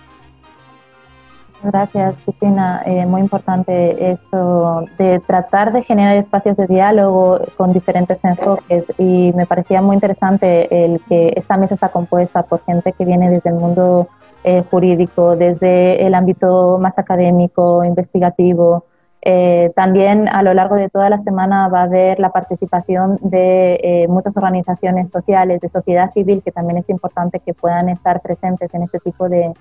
Gracias, 1.61 2.15
Cristina. 2.23 2.81
Eh, 2.85 3.05
muy 3.05 3.19
importante 3.19 4.11
esto 4.11 4.85
de 4.97 5.19
tratar 5.27 5.73
de 5.73 5.83
generar 5.83 6.15
espacios 6.15 6.55
de 6.55 6.67
diálogo 6.67 7.41
con 7.57 7.73
diferentes 7.73 8.17
enfoques 8.23 8.85
y 8.97 9.33
me 9.35 9.45
parecía 9.45 9.81
muy 9.81 9.95
interesante 9.95 10.85
el 10.85 11.01
que 11.09 11.33
esta 11.35 11.57
mesa 11.57 11.73
está 11.75 11.89
compuesta 11.89 12.43
por 12.43 12.63
gente 12.63 12.93
que 12.93 13.03
viene 13.03 13.29
desde 13.29 13.49
el 13.49 13.57
mundo 13.57 14.07
eh, 14.45 14.63
jurídico, 14.71 15.35
desde 15.35 16.05
el 16.05 16.15
ámbito 16.15 16.79
más 16.79 16.97
académico, 16.97 17.83
investigativo. 17.83 18.85
Eh, 19.21 19.73
también 19.75 20.29
a 20.29 20.41
lo 20.43 20.53
largo 20.53 20.75
de 20.75 20.87
toda 20.87 21.09
la 21.09 21.17
semana 21.17 21.67
va 21.67 21.81
a 21.81 21.83
haber 21.83 22.21
la 22.21 22.29
participación 22.29 23.19
de 23.21 24.05
muchas 24.07 24.37
organizaciones 24.37 25.09
sociales, 25.09 25.59
de 25.59 25.67
sociedad 25.67 26.13
civil, 26.13 26.41
que 26.41 26.53
también 26.53 26.77
es 26.77 26.89
importante 26.89 27.41
que 27.41 27.53
puedan 27.53 27.89
estar 27.89 28.21
presentes 28.21 28.73
en 28.73 28.83
este 28.83 28.99
tipo 28.99 29.27
de, 29.27 29.51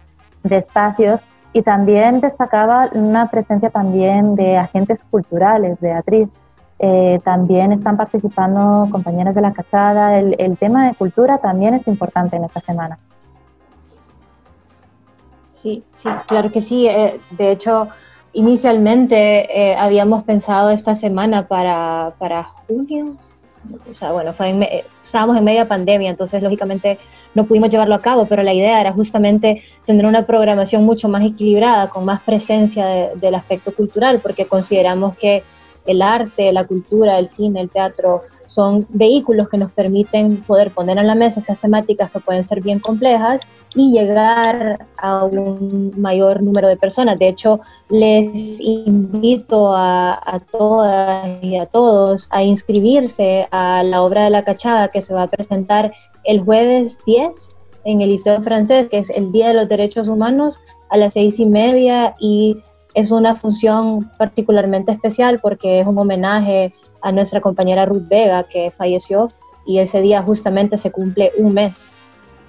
de 0.44 0.56
espacios 0.56 1.24
y 1.58 1.62
también 1.62 2.20
destacaba 2.20 2.88
una 2.92 3.28
presencia 3.30 3.68
también 3.70 4.36
de 4.36 4.56
agentes 4.56 5.02
culturales, 5.02 5.76
Beatriz. 5.80 6.28
Eh, 6.78 7.18
también 7.24 7.72
están 7.72 7.96
participando 7.96 8.86
compañeras 8.92 9.34
de 9.34 9.40
la 9.40 9.52
casada. 9.52 10.18
El, 10.20 10.56
tema 10.56 10.86
de 10.86 10.94
cultura 10.94 11.38
también 11.38 11.74
es 11.74 11.88
importante 11.88 12.36
en 12.36 12.44
esta 12.44 12.60
semana. 12.60 12.96
Sí, 15.50 15.82
sí, 15.96 16.08
claro 16.28 16.52
que 16.52 16.62
sí. 16.62 16.86
Eh, 16.86 17.20
de 17.32 17.50
hecho, 17.50 17.88
inicialmente 18.32 19.16
eh, 19.50 19.76
habíamos 19.76 20.22
pensado 20.22 20.70
esta 20.70 20.94
semana 20.94 21.48
para, 21.48 22.12
para 22.18 22.44
junio. 22.44 23.16
O 23.90 23.94
sea, 23.94 24.12
bueno, 24.12 24.32
fue 24.32 24.84
estábamos 25.02 25.36
en 25.36 25.44
media 25.44 25.68
pandemia, 25.68 26.10
entonces 26.10 26.42
lógicamente 26.42 26.98
no 27.34 27.46
pudimos 27.46 27.70
llevarlo 27.70 27.94
a 27.94 28.00
cabo, 28.00 28.26
pero 28.26 28.42
la 28.42 28.52
idea 28.52 28.80
era 28.80 28.92
justamente 28.92 29.62
tener 29.86 30.06
una 30.06 30.26
programación 30.26 30.84
mucho 30.84 31.08
más 31.08 31.24
equilibrada, 31.24 31.88
con 31.88 32.04
más 32.04 32.20
presencia 32.22 33.10
del 33.14 33.34
aspecto 33.34 33.72
cultural, 33.72 34.20
porque 34.20 34.46
consideramos 34.46 35.16
que 35.16 35.42
el 35.86 36.02
arte, 36.02 36.52
la 36.52 36.66
cultura, 36.66 37.18
el 37.18 37.28
cine, 37.28 37.60
el 37.60 37.70
teatro 37.70 38.24
son 38.48 38.86
vehículos 38.88 39.48
que 39.48 39.58
nos 39.58 39.70
permiten 39.72 40.38
poder 40.38 40.72
poner 40.72 40.98
en 40.98 41.06
la 41.06 41.14
mesa 41.14 41.40
estas 41.40 41.60
temáticas 41.60 42.10
que 42.10 42.18
pueden 42.18 42.46
ser 42.46 42.62
bien 42.62 42.80
complejas 42.80 43.42
y 43.74 43.92
llegar 43.92 44.86
a 44.96 45.24
un 45.24 45.92
mayor 45.96 46.42
número 46.42 46.66
de 46.66 46.76
personas. 46.76 47.18
De 47.18 47.28
hecho, 47.28 47.60
les 47.90 48.58
invito 48.58 49.74
a, 49.74 50.18
a 50.24 50.40
todas 50.40 51.44
y 51.44 51.56
a 51.56 51.66
todos 51.66 52.26
a 52.30 52.42
inscribirse 52.42 53.46
a 53.50 53.82
la 53.82 54.02
obra 54.02 54.24
de 54.24 54.30
la 54.30 54.44
cachada 54.44 54.88
que 54.88 55.02
se 55.02 55.12
va 55.12 55.24
a 55.24 55.30
presentar 55.30 55.92
el 56.24 56.40
jueves 56.40 56.98
10 57.04 57.56
en 57.84 58.00
el 58.00 58.10
Liceo 58.10 58.40
Francés, 58.42 58.88
que 58.88 58.98
es 58.98 59.10
el 59.10 59.30
Día 59.30 59.48
de 59.48 59.54
los 59.54 59.68
Derechos 59.68 60.08
Humanos, 60.08 60.58
a 60.90 60.96
las 60.96 61.12
seis 61.12 61.38
y 61.38 61.46
media 61.46 62.14
y 62.18 62.56
es 62.94 63.10
una 63.10 63.36
función 63.36 64.10
particularmente 64.18 64.92
especial 64.92 65.38
porque 65.40 65.80
es 65.80 65.86
un 65.86 65.98
homenaje 65.98 66.74
a 67.00 67.12
nuestra 67.12 67.40
compañera 67.40 67.86
Ruth 67.86 68.08
Vega 68.08 68.44
que 68.44 68.70
falleció 68.70 69.32
y 69.64 69.78
ese 69.78 70.00
día 70.00 70.22
justamente 70.22 70.78
se 70.78 70.90
cumple 70.90 71.32
un 71.36 71.54
mes 71.54 71.94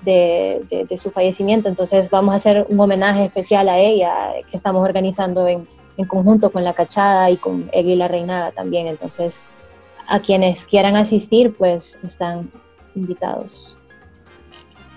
de, 0.04 0.88
su 1.02 1.12
fallecimiento. 1.12 1.68
Entonces 1.68 2.10
vamos 2.10 2.34
a 2.34 2.38
hacer 2.38 2.66
un 2.70 2.80
homenaje 2.80 3.26
especial 3.26 3.70
a 3.70 3.78
ella 3.78 4.34
que 4.50 4.58
estamos 4.58 4.84
organizando 4.84 5.48
en, 5.48 5.68
en 5.98 6.06
conjunto 6.06 6.52
con 6.52 6.64
La 6.64 6.74
Cachada 6.74 7.30
y 7.30 7.38
con 7.38 7.70
Egui 7.74 7.96
La 7.96 8.08
Reinada 8.08 8.52
también. 8.52 8.88
Entonces 8.88 9.40
a 10.08 10.20
quienes 10.20 10.66
quieran 10.66 10.96
asistir 10.96 11.56
pues 11.56 11.98
están 12.04 12.50
invitados. 12.96 13.76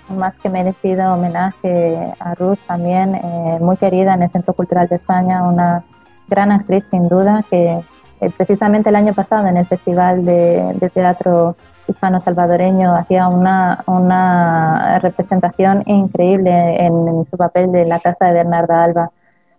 Más 0.09 0.37
que 0.39 0.49
merecido 0.49 1.15
homenaje 1.15 2.13
a 2.19 2.35
Ruth 2.35 2.59
también, 2.67 3.15
eh, 3.15 3.59
muy 3.61 3.77
querida 3.77 4.15
en 4.15 4.23
el 4.23 4.31
Centro 4.31 4.53
Cultural 4.55 4.89
de 4.89 4.97
España, 4.97 5.43
una 5.43 5.85
gran 6.29 6.53
actriz 6.53 6.85
sin 6.91 7.09
duda 7.09 7.45
que 7.49 7.81
eh, 8.23 8.31
precisamente 8.37 8.88
el 8.88 8.97
año 8.97 9.14
pasado 9.14 9.49
en 9.49 9.57
el 9.57 9.67
Festival 9.67 10.25
de, 10.25 10.91
Teatro 10.95 11.57
Hispano 11.88 12.21
Salvadoreño 12.21 12.95
hacía 12.95 13.29
una, 13.29 13.83
una 13.87 14.99
representación 15.00 15.83
increíble 15.87 16.85
en, 16.85 17.25
su 17.26 17.37
papel 17.37 17.73
de 17.73 17.85
la 17.85 18.00
casa 18.00 18.26
de 18.26 18.33
Bernarda 18.33 18.85
Alba. 18.85 19.11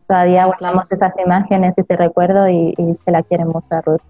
Todavía 0.08 0.46
guardamos 0.46 0.92
esas 0.92 1.14
imágenes 1.24 1.74
y 1.78 1.84
te 1.84 1.96
recuerdo 1.96 2.50
y, 2.50 2.74
se 3.04 3.12
la 3.12 3.24
quieren 3.24 3.50
mostrar 3.50 3.84
Ruth. 3.86 4.02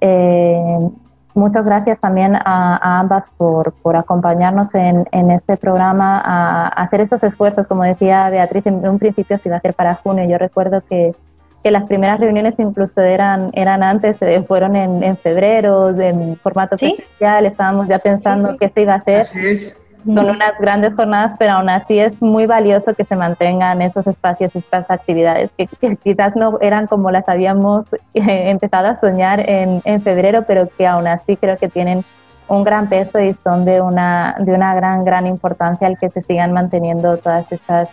Eh, 0.00 0.90
Muchas 1.38 1.64
gracias 1.64 2.00
también 2.00 2.34
a, 2.34 2.98
ambas 2.98 3.28
por, 3.36 3.72
por 3.74 3.94
acompañarnos 3.94 4.74
en, 4.74 5.06
en, 5.12 5.30
este 5.30 5.56
programa, 5.56 6.20
a, 6.24 6.66
hacer 6.66 7.00
estos 7.00 7.22
esfuerzos. 7.22 7.68
Como 7.68 7.84
decía 7.84 8.28
Beatriz, 8.28 8.66
en 8.66 8.86
un 8.88 8.98
principio 8.98 9.38
se 9.38 9.48
iba 9.48 9.54
a 9.54 9.58
hacer 9.58 9.74
para 9.74 9.94
junio. 9.94 10.24
Yo 10.28 10.36
recuerdo 10.36 10.82
que, 10.88 11.14
que 11.62 11.70
las 11.70 11.86
primeras 11.86 12.20
reuniones 12.20 12.58
incluso 12.58 13.00
eran, 13.00 13.50
eran 13.52 13.82
antes, 13.82 14.16
eh, 14.22 14.42
fueron 14.46 14.76
en, 14.76 15.02
en, 15.02 15.16
febrero, 15.16 15.90
en 15.90 16.36
formato 16.36 16.76
presencial. 16.76 17.46
Estábamos 17.46 17.88
ya 17.88 17.98
pensando 17.98 18.56
qué 18.56 18.68
se 18.68 18.82
iba 18.82 18.94
a 18.94 18.96
hacer. 18.96 19.20
Así 19.20 19.46
es 19.46 19.84
son 20.04 20.30
unas 20.30 20.58
grandes 20.58 20.94
jornadas, 20.94 21.34
pero 21.38 21.52
aún 21.52 21.68
así 21.68 21.98
es 21.98 22.20
muy 22.22 22.46
valioso 22.46 22.94
que 22.94 23.04
se 23.04 23.16
mantengan 23.16 23.82
esos 23.82 24.06
espacios, 24.06 24.54
estas 24.54 24.90
actividades 24.90 25.50
que, 25.56 25.68
quizás 25.96 26.36
no 26.36 26.58
eran 26.60 26.86
como 26.86 27.10
las 27.10 27.28
habíamos 27.28 27.92
eh, 27.92 28.50
empezado 28.50 28.88
a 28.88 29.00
soñar 29.00 29.40
en, 29.48 29.82
en, 29.84 30.02
febrero, 30.02 30.44
pero 30.46 30.68
que 30.76 30.86
aún 30.86 31.06
así 31.06 31.36
creo 31.36 31.58
que 31.58 31.68
tienen 31.68 32.04
un 32.48 32.64
gran 32.64 32.88
peso 32.88 33.20
y 33.20 33.34
son 33.34 33.64
de 33.64 33.80
una, 33.80 34.36
de 34.38 34.52
una 34.52 34.74
gran, 34.74 35.04
gran 35.04 35.26
importancia 35.26 35.86
el 35.86 35.98
que 35.98 36.08
se 36.10 36.22
sigan 36.22 36.52
manteniendo 36.52 37.18
todas 37.18 37.50
estas 37.52 37.88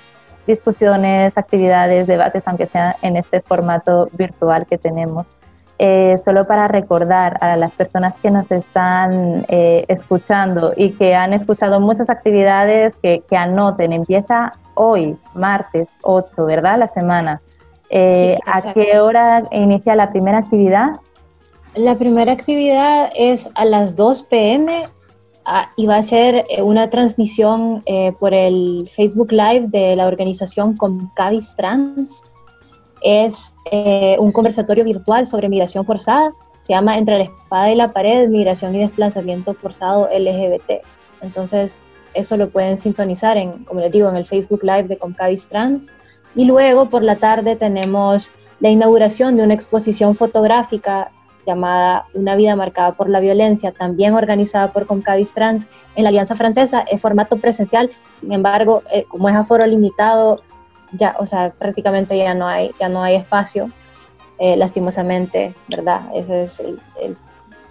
discusiones, 0.46 1.38
actividades, 1.38 2.08
debates, 2.08 2.44
aunque 2.46 2.68
sea 2.68 2.96
en 3.02 3.18
este 3.18 3.42
formato 3.42 4.10
virtual 4.14 4.66
que 4.66 4.78
tenemos. 4.78 5.26
Eh, 5.78 6.22
solo 6.24 6.48
para 6.48 6.70
recordar 6.70 7.38
a 7.42 7.58
las 7.58 7.72
personas 7.74 8.16
que 8.22 8.32
nos 8.32 8.50
están 8.50 9.46
eh, 9.50 9.84
escuchando 9.90 10.72
y 10.78 10.92
que 10.92 11.16
han 11.16 11.34
escuchado 11.34 11.82
muchas 11.82 12.10
actividades 12.10 12.96
que, 13.04 13.24
anoten. 13.32 13.92
Empieza 13.92 14.54
hoy, 14.76 15.18
martes 15.34 15.90
8, 16.02 16.46
¿verdad? 16.46 16.80
La 16.80 16.88
semana. 16.88 17.42
Eh, 17.90 18.38
¿A 18.46 18.74
qué 18.74 19.00
hora 19.00 19.44
inicia 19.52 19.96
la 19.96 20.12
primera 20.12 20.38
actividad? 20.38 20.92
La 21.76 21.96
primera 21.96 22.32
actividad 22.32 23.10
es 23.14 23.50
a 23.56 23.66
las 23.66 23.98
2 23.98 24.24
pm 24.24 24.72
ah, 25.46 25.70
y 25.76 25.86
va 25.86 25.98
a 25.98 26.04
ser 26.04 26.46
una 26.64 26.90
transmisión 26.90 27.84
por 28.20 28.34
el 28.34 28.90
Facebook 28.96 29.32
Live 29.32 29.68
de 29.68 29.96
la 29.96 30.08
organización 30.08 30.76
Comcavis 30.78 31.56
Trans 31.56 32.24
es 33.06 33.54
eh, 33.72 34.18
un 34.20 34.32
conversatorio 34.32 34.84
virtual 34.84 35.28
sobre 35.28 35.48
migración 35.48 35.86
forzada. 35.86 36.34
Se 36.66 36.74
llama 36.74 36.98
Entre 36.98 37.20
la 37.20 37.24
espada 37.26 37.72
y 37.72 37.76
la 37.76 37.94
pared, 37.94 38.28
migración 38.30 38.74
y 38.76 38.80
desplazamiento 38.80 39.54
forzado 39.54 40.10
LGBT. 40.12 40.84
Entonces, 41.22 41.80
eso 42.16 42.36
lo 42.36 42.50
pueden 42.50 42.80
sintonizar, 42.80 43.38
en, 43.38 43.64
como 43.66 43.82
les 43.82 43.92
digo, 43.92 44.10
en 44.10 44.16
el 44.16 44.26
Facebook 44.26 44.64
Live 44.64 44.86
de 44.86 44.98
Comcavis 44.98 45.48
Trans. 45.48 45.88
Y 46.36 46.46
luego, 46.46 46.90
por 46.90 47.04
la 47.04 47.18
tarde, 47.18 47.56
tenemos 47.56 48.32
la 48.60 48.70
inauguración 48.70 49.38
de 49.38 49.44
una 49.44 49.54
exposición 49.54 50.16
fotográfica 50.16 51.12
llamada 51.46 52.06
Una 52.14 52.36
vida 52.36 52.56
marcada 52.56 52.94
por 52.94 53.10
la 53.10 53.20
violencia, 53.20 53.72
también 53.72 54.14
organizada 54.14 54.72
por 54.72 54.86
Comcavis 54.86 55.34
Trans 55.34 55.68
en 55.96 56.04
la 56.04 56.10
Alianza 56.10 56.36
Francesa, 56.36 56.86
en 56.90 57.00
formato 57.00 57.38
presencial. 57.38 57.92
Sin 58.22 58.32
embargo, 58.34 58.84
eh, 58.92 59.06
como 59.08 59.30
es 59.30 59.36
aforo 59.36 59.66
limitado, 59.66 60.42
ya, 60.94 61.16
o 61.20 61.26
sea, 61.26 61.52
prácticamente 61.58 62.18
ya 62.18 62.34
no 62.34 62.48
hay, 62.48 62.72
ya 62.80 62.90
no 62.90 63.04
hay 63.04 63.16
espacio, 63.16 63.70
eh, 64.38 64.58
lastimosamente, 64.58 65.56
¿verdad? 65.70 66.02
Ese 66.14 66.44
es 66.44 66.60
el, 66.60 66.80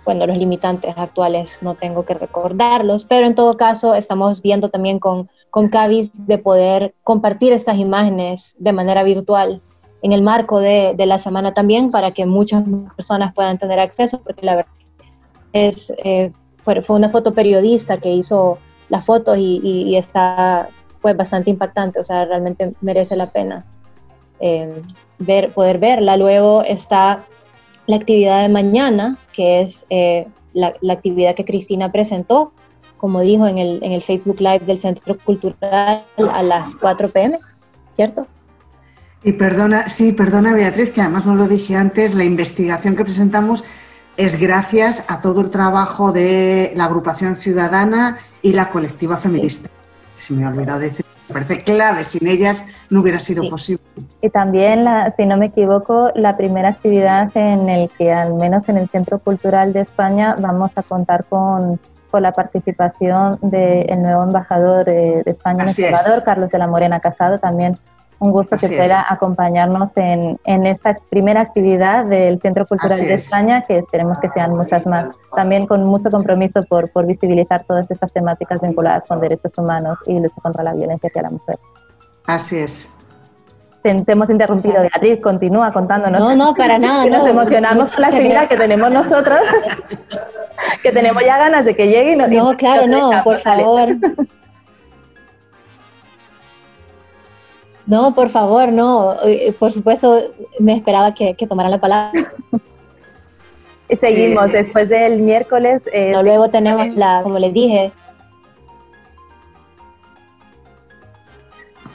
bueno, 0.05 0.27
los 0.27 0.37
limitantes 0.37 0.97
actuales 0.97 1.63
no 1.63 1.75
tengo 1.75 2.05
que 2.05 2.15
recordarlos, 2.15 3.05
pero 3.05 3.27
en 3.27 3.35
todo 3.35 3.57
caso 3.57 3.95
estamos 3.95 4.43
viendo 4.43 4.69
también 4.69 4.99
con, 4.99 5.31
con 5.51 5.69
Cavis 5.69 6.11
de 6.27 6.39
poder 6.39 6.95
compartir 7.03 7.53
estas 7.53 7.79
imágenes 7.79 8.55
de 8.59 8.73
manera 8.73 9.03
virtual 9.03 9.63
en 10.05 10.13
el 10.13 10.21
marco 10.21 10.61
de, 10.61 10.95
la 10.99 11.19
semana 11.19 11.55
también 11.55 11.91
para 11.91 12.13
que 12.13 12.27
muchas 12.27 12.63
personas 12.95 13.33
puedan 13.33 13.57
tener 13.57 13.81
acceso, 13.81 14.21
porque 14.23 14.45
la 14.45 14.57
verdad 14.57 14.73
es, 15.55 15.91
eh, 16.05 16.31
fue, 16.63 16.83
una 16.89 17.09
foto 17.09 17.33
periodista 17.33 17.97
que 17.97 18.13
hizo 18.13 18.59
la 18.91 19.01
foto 19.01 19.35
y, 19.35 19.97
está 19.97 20.69
pues 21.01 21.17
bastante 21.17 21.49
impactante, 21.49 22.01
o 22.01 22.05
sea, 22.05 22.27
realmente 22.27 22.75
merece 22.83 23.17
la 23.17 23.33
pena 23.33 23.65
eh, 24.41 24.83
ver, 25.19 25.55
poder 25.55 25.79
verla. 25.79 26.19
Luego 26.19 26.63
está 26.63 27.25
la 27.87 27.97
actividad 27.97 28.43
de 28.43 28.51
mañana, 28.51 29.17
que 29.33 29.63
es 29.63 29.87
eh, 29.89 30.29
la, 30.53 30.75
actividad 30.91 31.35
que 31.35 31.47
Cristina 31.47 31.91
presentó, 31.91 32.53
como 32.99 33.21
dijo 33.21 33.47
en 33.47 33.57
el, 33.57 33.83
en 33.83 33.93
el 33.93 34.03
Facebook 34.03 34.39
Live 34.39 34.67
del 34.67 34.79
Centro 34.79 35.17
Cultural 35.25 36.03
a 36.31 36.43
las 36.43 36.75
4 36.75 37.09
pm, 37.09 37.39
¿cierto? 37.89 38.27
Y 39.25 39.33
perdona, 39.33 39.89
sí, 39.89 40.13
perdona 40.13 40.53
Beatriz, 40.53 40.91
que 40.91 41.01
además 41.01 41.25
no 41.25 41.35
lo 41.35 41.49
dije 41.49 41.77
antes, 41.77 42.15
la 42.15 42.25
investigación 42.25 42.95
que 42.95 43.05
presentamos 43.05 43.65
es 44.19 44.39
gracias 44.39 45.07
a 45.09 45.23
todo 45.23 45.41
el 45.41 45.51
trabajo 45.51 46.13
de 46.13 46.73
la 46.77 46.85
agrupación 46.85 47.35
ciudadana 47.35 48.19
y 48.43 48.53
la 48.53 48.69
colectiva 48.69 49.17
feminista. 49.17 49.71
Se 50.19 50.35
me 50.35 50.45
ha 50.45 50.49
olvidado 50.49 50.79
decir, 50.79 51.07
me 51.29 51.33
parece 51.33 51.63
clave, 51.63 52.05
sin 52.05 52.29
ellas 52.29 52.67
no 52.91 53.01
hubiera 53.01 53.19
sido 53.19 53.49
posible. 53.49 53.83
Y 54.21 54.29
también, 54.29 54.85
si 55.17 55.25
no 55.25 55.39
me 55.39 55.47
equivoco, 55.47 56.11
la 56.15 56.37
primera 56.37 56.69
actividad 56.69 57.35
en 57.35 57.71
el 57.71 57.91
que, 57.97 58.13
al 58.13 58.35
menos 58.35 58.69
en 58.69 58.77
el 58.77 58.91
Centro 58.91 59.19
Cultural 59.21 59.73
de 59.73 59.81
España, 59.81 60.37
vamos 60.39 60.71
a 60.77 60.83
contar 60.83 61.25
con, 61.25 61.81
la 62.13 62.31
participación 62.31 63.41
del 63.43 64.01
nuevo 64.01 64.23
embajador 64.23 64.85
de, 64.85 65.25
España 65.27 65.65
en 65.65 65.69
El 65.69 65.75
Salvador, 65.75 66.23
Carlos 66.25 66.51
de 66.51 66.59
la 66.59 66.69
Morena 66.69 67.01
Casado, 67.01 67.41
también 67.41 67.77
un 68.25 68.33
gusto 68.33 68.57
que 68.57 68.69
pueda 68.69 69.05
acompañarnos 69.07 69.91
en, 69.97 70.39
en, 70.45 70.67
esta 70.67 70.97
primera 71.11 71.43
actividad 71.43 72.07
del 72.07 72.41
Centro 72.41 72.67
Cultural 72.67 72.99
de 72.99 73.15
España, 73.15 73.63
que 73.67 73.79
esperemos 73.79 74.19
que 74.19 74.29
sean 74.29 74.57
muchas 74.57 74.87
más. 74.87 75.15
También 75.37 75.67
con 75.67 75.85
mucho 75.85 76.11
compromiso 76.11 76.63
por, 76.63 76.91
por 76.91 77.07
visibilizar 77.07 77.65
todas 77.65 77.91
estas 77.91 78.13
temáticas 78.13 78.63
vinculadas 78.63 79.05
con 79.07 79.21
derechos 79.21 79.57
humanos 79.59 79.99
y 80.07 80.19
lucha 80.19 80.37
contra 80.43 80.63
la 80.63 80.73
violencia 80.73 81.09
hacia 81.09 81.23
la 81.23 81.31
mujer. 81.31 81.59
Así 82.27 82.57
es. 82.57 82.91
Te, 83.83 83.91
hemos 84.07 84.31
interrumpido, 84.31 84.81
Beatriz, 84.81 85.21
continúa 85.21 85.71
contándonos. 85.71 86.19
No, 86.19 86.35
no, 86.35 86.55
para 86.55 86.79
nada. 86.79 87.05
Nos 87.05 87.29
emocionamos 87.29 87.91
con 87.91 88.01
la 88.01 88.09
actividad 88.09 88.49
que 88.49 88.57
tenemos 88.57 88.91
nosotros, 88.91 89.41
que 90.83 90.93
tenemos 90.93 91.23
ya 91.23 91.37
ganas 91.37 91.67
de 91.67 91.77
que 91.77 91.89
llegue 91.89 92.13
y 92.13 92.17
nos... 92.17 92.31
No, 92.31 92.57
claro, 92.57 92.87
no, 92.87 93.23
por 93.23 93.41
favor. 93.41 93.89
No, 97.87 98.15
por 98.15 98.31
favor, 98.31 98.73
no. 98.73 99.15
Eh, 99.25 99.55
por 99.59 99.73
supuesto, 99.73 100.23
me 100.59 100.75
esperaba 100.75 101.15
que, 101.15 101.35
tomaran 101.49 101.71
la 101.71 101.81
palabra. 101.81 102.33
Seguimos 104.01 104.53
después 104.53 104.89
del 104.89 105.19
miércoles. 105.21 105.85
Eh, 105.93 106.15
luego 106.23 106.49
tenemos 106.49 106.89
la, 106.97 107.21
como 107.23 107.39
les 107.39 107.53
dije. 107.53 107.93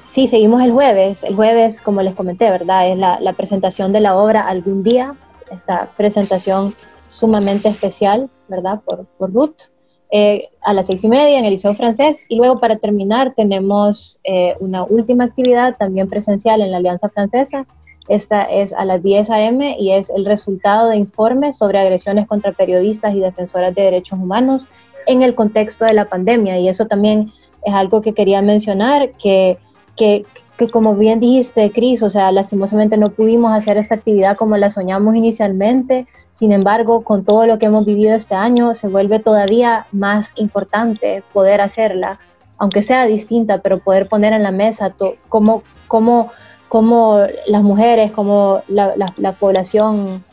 Sí, 0.09 0.27
seguimos 0.27 0.61
el 0.61 0.71
jueves. 0.71 1.23
El 1.23 1.35
jueves, 1.35 1.81
como 1.81 2.01
les 2.01 2.13
comenté, 2.13 2.49
¿verdad? 2.49 2.89
Es 2.89 2.97
la, 2.97 3.19
la 3.19 3.33
presentación 3.33 3.91
de 3.91 3.99
la 3.99 4.15
obra 4.15 4.47
Algún 4.47 4.83
Día. 4.83 5.15
Esta 5.51 5.89
presentación 5.97 6.73
sumamente 7.07 7.69
especial, 7.69 8.29
¿verdad? 8.47 8.81
Por, 8.85 9.05
por 9.17 9.33
Ruth. 9.33 9.69
Eh, 10.11 10.49
a 10.63 10.73
las 10.73 10.87
seis 10.87 11.03
y 11.03 11.07
media 11.07 11.37
en 11.37 11.45
el 11.45 11.51
Liceo 11.51 11.75
Francés 11.75 12.25
y 12.29 12.35
luego 12.35 12.59
para 12.59 12.77
terminar 12.77 13.35
tenemos 13.35 14.19
eh, 14.23 14.55
una 14.59 14.83
última 14.83 15.25
actividad 15.25 15.77
también 15.77 16.09
presencial 16.09 16.61
en 16.61 16.71
la 16.71 16.77
Alianza 16.77 17.09
Francesa. 17.09 17.67
Esta 18.07 18.41
es 18.41 18.73
a 18.73 18.85
las 18.85 19.03
10 19.03 19.29
a.m. 19.29 19.77
y 19.79 19.91
es 19.91 20.09
el 20.09 20.25
resultado 20.25 20.89
de 20.89 20.97
informes 20.97 21.57
sobre 21.57 21.79
agresiones 21.79 22.27
contra 22.27 22.53
periodistas 22.53 23.13
y 23.13 23.19
defensoras 23.19 23.75
de 23.75 23.83
derechos 23.83 24.17
humanos 24.17 24.67
en 25.05 25.21
el 25.21 25.35
contexto 25.35 25.85
de 25.85 25.93
la 25.93 26.05
pandemia. 26.05 26.57
Y 26.57 26.69
eso 26.69 26.87
también 26.87 27.31
es 27.63 27.73
algo 27.73 28.01
que 28.01 28.13
quería 28.13 28.41
mencionar, 28.41 29.11
que, 29.21 29.59
que, 29.95 30.25
que 30.57 30.67
como 30.67 30.95
bien 30.95 31.19
dijiste, 31.19 31.69
Cris, 31.69 32.01
o 32.01 32.09
sea, 32.09 32.31
lastimosamente 32.31 32.97
no 32.97 33.11
pudimos 33.11 33.51
hacer 33.51 33.77
esta 33.77 33.93
actividad 33.95 34.37
como 34.37 34.57
la 34.57 34.71
soñamos 34.71 35.15
inicialmente, 35.15 36.07
sin 36.39 36.53
embargo, 36.53 37.03
con 37.03 37.25
todo 37.25 37.45
lo 37.45 37.59
que 37.59 37.65
hemos 37.65 37.85
vivido 37.85 38.15
este 38.15 38.33
año, 38.33 38.73
se 38.73 38.87
vuelve 38.87 39.19
todavía 39.19 39.85
más 39.91 40.29
importante 40.35 41.21
poder 41.33 41.59
hacerla, 41.59 42.17
aunque 42.57 42.81
sea 42.81 43.05
distinta, 43.07 43.57
pero 43.57 43.79
poder 43.79 44.07
poner 44.07 44.31
en 44.31 44.43
la 44.43 44.51
mesa 44.51 44.95
cómo, 45.27 45.63
cómo, 45.89 46.31
cómo, 46.69 47.19
las 47.45 47.61
mujeres, 47.61 48.13
cómo 48.13 48.61
la, 48.69 48.93
la, 48.95 49.31
población 49.33 50.23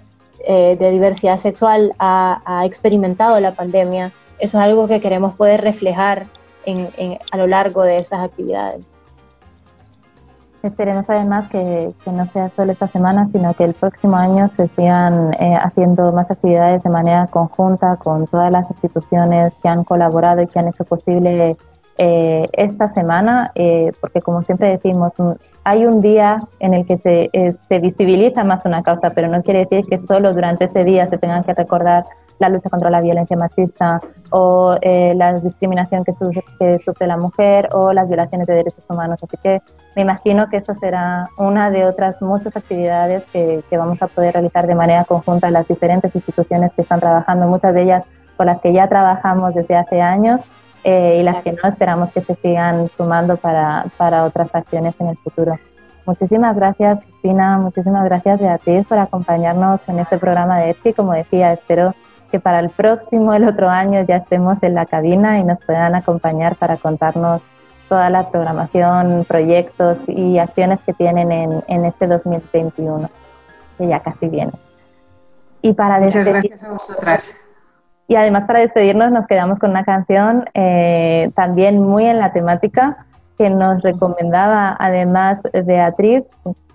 eh, 0.47 0.77
de 0.79 0.93
diversidad 0.93 1.41
sexual 1.41 1.93
ha, 1.99 2.41
ha, 2.45 2.65
experimentado 2.65 3.41
la 3.41 3.55
pandemia. 3.55 4.13
Eso 4.39 4.59
es 4.59 4.63
algo 4.63 4.87
que 4.87 5.01
queremos 5.01 5.35
poder 5.35 5.61
reflejar 5.63 6.27
en, 6.67 6.89
en, 6.99 7.19
a 7.33 7.37
lo 7.37 7.49
largo 7.49 7.83
de 7.83 7.97
estas 7.97 8.21
actividades. 8.21 8.81
Esperemos 10.67 11.05
además 11.09 11.49
que, 11.49 11.93
no 12.07 12.27
sea 12.33 12.51
solo 12.57 12.73
esta 12.73 12.89
semana, 12.89 13.29
sino 13.31 13.55
que 13.55 13.63
el 13.63 13.75
próximo 13.75 14.17
año 14.17 14.49
se 14.57 14.67
sigan 14.69 15.33
eh, 15.35 15.55
haciendo 15.55 16.13
más 16.13 16.29
actividades 16.29 16.83
de 16.83 16.91
manera 16.91 17.29
conjunta 17.29 17.97
con 17.97 18.27
todas 18.27 18.51
las 18.51 18.69
instituciones 18.71 19.55
que 19.63 19.69
han 19.69 19.85
colaborado 19.85 20.43
y 20.43 20.49
que 20.49 20.59
han 20.59 20.67
hecho 20.67 20.85
posible 20.85 21.57
eh, 21.99 22.49
esta 22.53 22.89
semana, 22.89 23.53
eh, 23.55 23.93
porque 24.01 24.21
como 24.21 24.43
siempre 24.43 24.71
decimos, 24.71 25.13
hay 25.63 25.87
un 25.87 26.01
día 26.01 26.43
en 26.59 26.75
el 26.75 26.85
que 26.85 26.99
se, 26.99 27.57
se 27.69 27.79
visibiliza 27.79 28.43
más 28.43 28.65
una 28.65 28.83
causa, 28.83 29.11
pero 29.11 29.29
no 29.29 29.43
quiere 29.45 29.67
decir 29.67 29.87
que 29.89 29.99
solo 29.99 30.35
durante 30.35 30.65
ese 30.65 30.83
día 30.83 31.07
se 31.07 31.19
tengan 31.19 31.45
que 31.45 31.55
recordar 31.55 32.07
la 32.39 32.49
lucha 32.49 32.71
contra 32.71 32.91
la 32.91 33.01
violencia 33.01 33.37
machista 33.37 34.01
o 34.31 34.77
eh, 34.81 35.15
la 35.17 35.35
discriminación 35.35 36.05
que 36.05 36.13
sufre, 36.15 37.07
la 37.07 37.17
mujer 37.17 37.69
o 37.73 37.93
las 37.93 38.09
violaciones 38.09 38.47
de 38.47 38.55
derechos 38.55 38.85
humanos. 38.89 39.19
Así 39.23 39.37
que 39.43 39.63
me 39.95 40.03
imagino 40.03 40.49
que 40.49 40.59
esto 40.59 40.75
será 40.81 41.29
una 41.39 41.71
de 41.71 41.85
otras 41.85 42.21
muchas 42.21 42.57
actividades 42.57 43.25
que, 43.33 43.63
vamos 43.73 44.01
a 44.03 44.09
poder 44.09 44.33
realizar 44.35 44.67
de 44.67 44.75
manera 44.75 45.05
conjunta 45.05 45.51
las 45.51 45.69
diferentes 45.69 46.15
instituciones 46.15 46.73
que 46.73 46.83
están 46.83 47.01
trabajando, 47.01 47.47
muchas 47.47 47.75
de 47.75 47.83
ellas 47.83 48.05
con 48.37 48.47
las 48.47 48.61
que 48.61 48.73
ya 48.73 48.89
trabajamos 48.89 49.55
desde 49.55 49.77
hace 49.77 50.01
años 50.01 50.41
eh, 50.85 51.19
y 51.21 51.23
las 51.23 51.43
que 51.43 51.53
no 51.53 51.69
esperamos 51.69 52.11
que 52.11 52.21
se 52.21 52.35
sigan 52.37 52.89
sumando 52.89 53.37
para, 53.37 53.87
para 53.97 54.25
otras 54.25 54.55
acciones 54.55 54.99
en 55.01 55.09
el 55.09 55.17
futuro. 55.19 55.59
Muchísimas 56.07 56.55
gracias, 56.55 57.01
Cristina. 57.01 57.59
Muchísimas 57.59 58.05
gracias, 58.05 58.41
Beatriz, 58.41 58.87
por 58.87 58.99
acompañarnos 58.99 59.81
en 59.89 59.99
este 59.99 60.19
programa 60.19 60.61
de 60.61 60.71
EFI. 60.71 60.93
Como 60.93 61.13
decía, 61.13 61.53
espero 61.53 61.95
que 62.31 62.41
para 62.41 62.61
el 62.61 62.71
próximo, 62.71 63.35
el 63.35 63.47
otro 63.47 63.69
año, 63.69 64.05
ya 64.05 64.17
estemos 64.17 64.63
en 64.63 64.75
la 64.75 64.87
cabina 64.87 65.39
y 65.39 65.45
nos 65.45 65.59
puedan 65.65 65.95
acompañar 65.95 66.57
para 66.57 66.77
contarnos 66.77 67.43
toda 67.89 68.11
la 68.11 68.31
programación, 68.31 69.25
proyectos 69.29 69.99
y 70.09 70.39
acciones 70.39 70.81
que 70.85 70.93
tienen 70.93 71.31
en, 71.31 71.65
en 71.69 71.85
este 71.85 72.07
2021, 72.07 73.09
que 73.79 73.87
ya 73.87 74.01
casi 74.01 74.29
viene. 74.29 74.53
Y 75.63 75.73
para 75.73 75.99
Muchas 75.99 76.27
gracias 76.27 76.63
a 76.63 76.73
vosotras. 76.73 77.41
Y 78.09 78.15
además 78.15 78.47
para 78.47 78.61
despedirnos 78.61 79.11
nos 79.11 79.27
quedamos 79.27 79.59
con 79.59 79.71
una 79.71 79.85
canción 79.85 80.49
eh, 80.55 81.31
también 81.35 81.83
muy 81.83 82.07
en 82.07 82.19
la 82.19 82.33
temática 82.33 83.05
que 83.37 83.51
nos 83.51 83.83
recomendaba 83.83 84.77
además 84.79 85.41
Beatriz. 85.65 86.25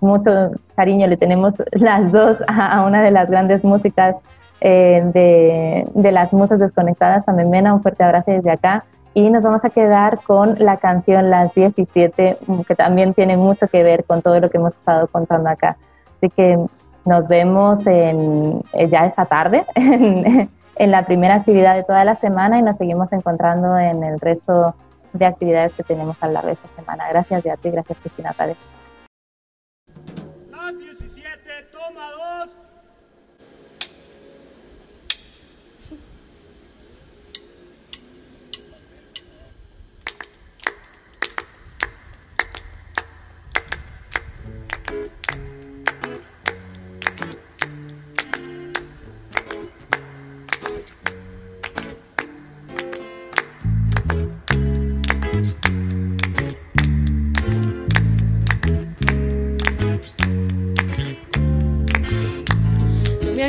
Mucho 0.00 0.50
cariño 0.76 1.06
le 1.06 1.16
tenemos 1.16 1.62
las 1.72 2.12
dos 2.12 2.36
a 2.48 2.84
una 2.84 3.02
de 3.02 3.10
las 3.10 3.30
grandes 3.30 3.64
músicas 3.64 4.16
eh, 4.64 5.84
de, 5.92 6.12
las 6.12 6.32
musas 6.32 6.60
desconectadas 6.60 7.28
a 7.28 7.32
Memena. 7.32 7.74
Un 7.74 7.82
fuerte 7.82 8.04
abrazo 8.04 8.30
desde 8.30 8.52
acá. 8.52 8.84
Y 9.12 9.28
nos 9.28 9.42
vamos 9.42 9.64
a 9.64 9.70
quedar 9.70 10.20
con 10.22 10.54
la 10.58 10.76
canción 10.76 11.30
Las 11.30 11.52
17, 11.52 12.38
que 12.66 12.74
también 12.76 13.12
tiene 13.12 13.36
mucho 13.36 13.66
que 13.66 13.82
ver 13.82 14.04
con 14.04 14.22
todo 14.22 14.38
lo 14.40 14.48
que 14.48 14.58
hemos 14.58 14.72
estado 14.72 15.08
contando 15.08 15.50
acá. 15.50 15.76
Así 16.16 16.30
que 16.30 16.56
nos 17.04 17.26
vemos 17.26 17.84
en, 17.86 18.62
eh, 18.72 18.88
ya 18.88 19.06
esta 19.06 19.26
tarde, 19.26 19.64
en, 19.74 20.90
la 20.90 21.04
primera 21.04 21.34
actividad 21.34 21.74
de 21.74 21.82
toda 21.82 22.04
la 22.04 22.14
semana 22.14 22.58
y 22.58 22.62
nos 22.62 22.76
seguimos 22.76 23.12
encontrando 23.12 23.76
en 23.76 24.04
el 24.04 24.20
resto 24.20 24.74
de 25.12 25.26
actividades 25.26 25.72
que 25.72 25.82
tenemos 25.82 26.16
a 26.22 26.28
largo 26.28 26.46
de 26.46 26.54
esta 26.54 26.68
semana. 26.76 27.04
Gracias, 27.10 27.42
Beatriz. 27.42 27.72
Gracias, 27.72 27.98
Cristina 27.98 28.32
Pérez. 28.32 28.56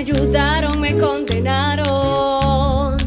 Ayudaron, 0.04 0.80
me 0.82 0.98
condenaron. 0.98 2.98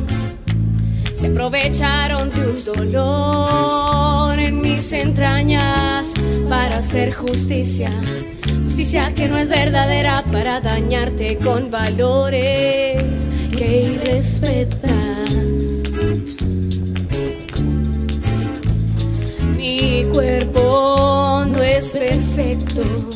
Se 1.14 1.26
aprovecharon 1.26 2.30
de 2.30 2.48
un 2.48 2.64
dolor 2.64 4.38
en 4.38 4.62
mis 4.62 4.92
entrañas 4.92 6.14
para 6.48 6.78
hacer 6.78 7.12
justicia. 7.12 7.90
Justicia 8.64 9.12
que 9.14 9.28
no 9.28 9.37
es 9.37 9.50
verdadera 9.50 10.24
para 10.32 10.62
dañarte 10.62 11.37
con 11.37 11.70
valores 11.70 13.28
que 13.56 13.82
irrespetas. 13.94 14.92
Mi 19.56 20.04
cuerpo 20.12 21.44
no 21.46 21.62
es 21.62 21.88
perfecto 21.88 23.15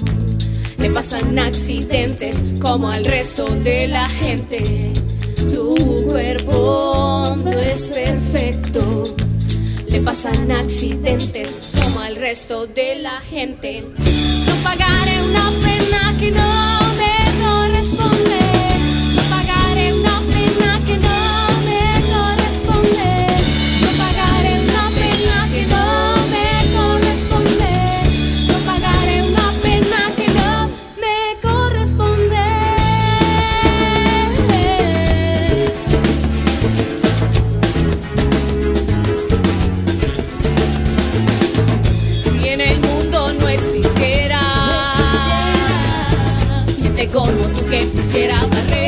le 0.91 0.95
pasan 0.95 1.39
accidentes 1.39 2.59
como 2.61 2.89
al 2.89 3.05
resto 3.05 3.45
de 3.45 3.87
la 3.87 4.09
gente. 4.09 4.93
Tu 5.37 6.05
cuerpo 6.09 7.37
no 7.37 7.51
es 7.53 7.91
perfecto. 7.91 9.15
Le 9.87 10.01
pasan 10.01 10.51
accidentes 10.51 11.71
como 11.81 12.01
al 12.01 12.17
resto 12.17 12.67
de 12.67 12.97
la 12.97 13.21
gente. 13.21 13.83
No 13.83 14.55
pagaré 14.65 15.23
una 15.23 15.51
pena 15.63 16.17
que 16.19 16.33
no 16.33 16.70
como 47.07 47.31
tú 47.55 47.65
que 47.71 47.87
barreras 48.51 48.80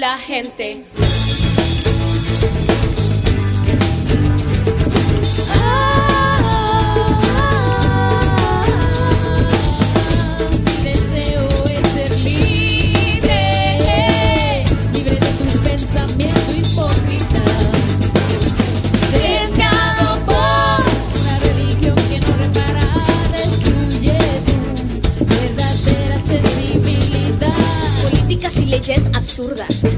la 0.00 0.16
gente. 0.16 0.80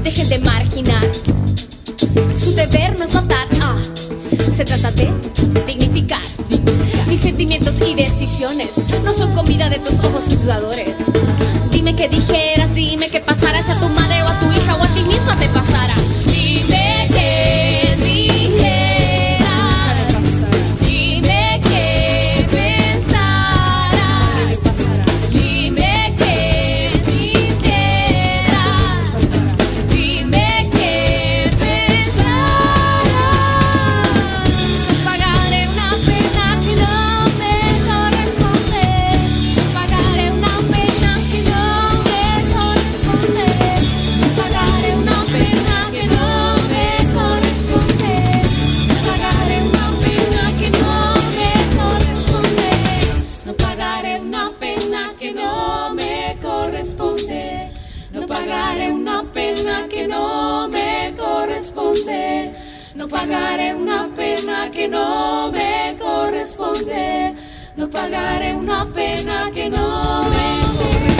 Dejen 0.03 0.29
de 0.29 0.39
marginar. 0.39 1.11
Su 2.33 2.53
deber 2.53 2.97
no 2.97 3.05
es 3.05 3.13
matar, 3.13 3.47
ah, 3.61 3.77
se 4.55 4.63
trata 4.63 4.91
de 4.91 5.11
dignificar. 5.67 6.21
Mis 7.07 7.19
sentimientos 7.19 7.75
y 7.85 7.93
decisiones 7.93 8.77
no 9.03 9.13
son 9.13 9.33
comida 9.35 9.69
de 9.69 9.79
tus 9.79 9.99
ojos 9.99 10.25
juzgadores. 10.25 11.11
Dime 11.71 11.95
qué 11.95 12.07
dijeras, 12.07 12.73
dime 12.73 13.09
qué 13.09 13.19
pasaras 13.19 13.67
a 13.69 13.79
tu 13.79 13.89
madre 13.89 14.02
No 63.03 63.09
pagaré 63.09 63.75
una 63.75 64.07
pena 64.15 64.71
que 64.71 64.87
no 64.87 65.51
me 65.51 65.97
corresponde. 65.99 67.35
No 67.75 67.89
pagaré 67.89 68.55
una 68.55 68.85
pena 68.93 69.51
que 69.53 69.69
no 69.69 70.23
me 70.29 70.61
corresponde. 70.61 71.12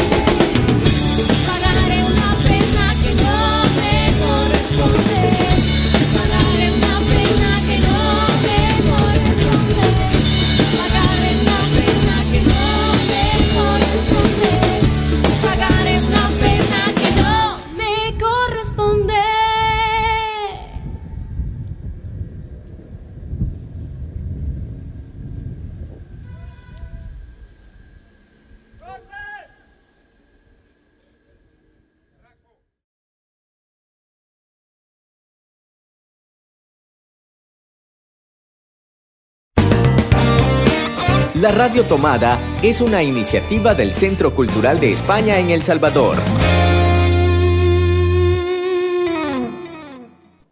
La 41.44 41.52
Radio 41.52 41.84
Tomada 41.84 42.40
es 42.62 42.80
una 42.80 43.04
iniciativa 43.04 43.76
del 43.76 43.92
Centro 43.92 44.34
Cultural 44.34 44.80
de 44.80 44.94
España 44.94 45.40
en 45.40 45.50
El 45.50 45.62
Salvador. 45.62 46.16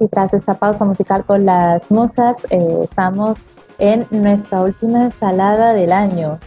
Y 0.01 0.07
tras 0.09 0.33
esta 0.33 0.55
pausa 0.55 0.83
musical 0.83 1.23
con 1.23 1.45
las 1.45 1.89
musas, 1.89 2.35
eh, 2.49 2.59
estamos 2.83 3.39
en 3.79 4.05
nuestra 4.11 4.63
última 4.63 5.05
ensalada 5.05 5.71
del 5.71 5.93
año 5.93 6.39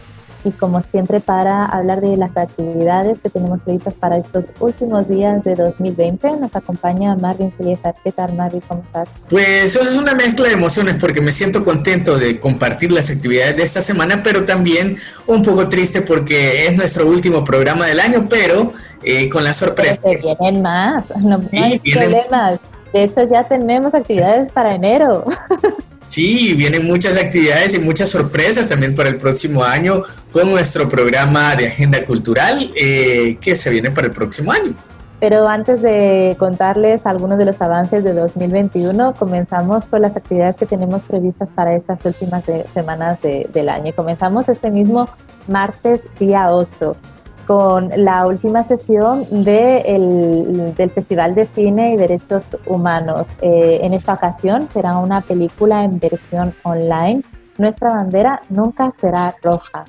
y 0.45 0.51
como 0.51 0.81
siempre 0.91 1.19
para 1.19 1.65
hablar 1.65 2.01
de 2.01 2.15
las 2.15 2.35
actividades 2.37 3.17
que 3.19 3.29
tenemos 3.29 3.59
previstas 3.61 3.95
para 3.95 4.17
estos 4.17 4.45
últimos 4.59 5.07
días 5.07 5.43
de 5.43 5.55
2020 5.55 6.31
nos 6.39 6.55
acompaña 6.55 7.15
Marvin 7.15 7.51
Celiezer. 7.57 7.95
¿Qué 8.03 8.11
tal 8.11 8.33
Marvin? 8.35 8.61
¿Cómo 8.67 8.83
estás? 8.83 9.09
Pues 9.29 9.75
es 9.75 9.95
una 9.95 10.13
mezcla 10.13 10.47
de 10.47 10.53
emociones 10.53 10.97
porque 10.99 11.19
me 11.19 11.31
siento 11.31 11.63
contento 11.63 12.17
de 12.17 12.39
compartir 12.39 12.91
las 12.91 13.09
actividades 13.09 13.57
de 13.57 13.63
esta 13.63 13.81
semana, 13.81 14.21
pero 14.23 14.45
también 14.45 14.97
un 15.25 15.41
poco 15.41 15.67
triste 15.67 16.01
porque 16.01 16.67
es 16.67 16.77
nuestro 16.77 17.07
último 17.07 17.43
programa 17.43 17.87
del 17.87 17.99
año, 17.99 18.27
pero 18.29 18.73
eh, 19.03 19.27
con 19.29 19.43
la 19.43 19.53
sorpresa. 19.53 19.99
Pero 20.03 20.21
vienen 20.21 20.61
más, 20.61 21.03
no, 21.17 21.41
hay 21.51 21.79
problemas. 21.79 22.59
De 22.93 23.03
hecho 23.03 23.27
ya 23.29 23.43
tenemos 23.43 23.93
actividades 23.93 24.51
para 24.51 24.75
enero. 24.75 25.25
Sí, 26.07 26.53
vienen 26.53 26.85
muchas 26.85 27.17
actividades 27.17 27.73
y 27.73 27.79
muchas 27.79 28.09
sorpresas 28.09 28.69
también 28.69 28.95
para 28.95 29.09
el 29.09 29.17
próximo 29.17 29.63
año 29.63 30.03
con 30.31 30.49
nuestro 30.51 30.87
programa 30.87 31.55
de 31.55 31.67
agenda 31.67 32.05
cultural 32.05 32.71
eh, 32.75 33.37
que 33.41 33.55
se 33.55 33.69
viene 33.69 33.91
para 33.91 34.07
el 34.07 34.13
próximo 34.13 34.51
año. 34.51 34.73
Pero 35.19 35.47
antes 35.47 35.81
de 35.81 36.35
contarles 36.37 37.05
algunos 37.05 37.37
de 37.37 37.45
los 37.45 37.59
avances 37.61 38.03
de 38.03 38.13
2021, 38.13 39.15
comenzamos 39.15 39.85
con 39.85 40.01
las 40.01 40.15
actividades 40.15 40.55
que 40.55 40.65
tenemos 40.65 41.01
previstas 41.03 41.47
para 41.55 41.75
estas 41.75 42.03
últimas 42.05 42.43
semanas 42.73 43.19
del 43.21 43.69
año. 43.69 43.93
Comenzamos 43.95 44.47
este 44.49 44.69
mismo 44.69 45.09
martes 45.47 46.01
día 46.19 46.51
8 46.51 46.95
con 47.45 47.89
la 47.97 48.25
última 48.25 48.63
sesión 48.63 49.25
de 49.43 50.73
del 50.75 50.89
Festival 50.91 51.35
de 51.35 51.45
Cine 51.45 51.93
y 51.93 51.97
Derechos 51.97 52.43
Humanos. 52.65 53.25
Eh, 53.41 53.79
en 53.81 53.93
esta 53.93 54.13
ocasión 54.13 54.67
será 54.71 54.97
una 54.97 55.21
película 55.21 55.83
en 55.83 55.99
versión 55.99 56.53
online. 56.63 57.23
Nuestra 57.57 57.91
bandera 57.91 58.41
nunca 58.49 58.93
será 58.99 59.35
roja. 59.41 59.85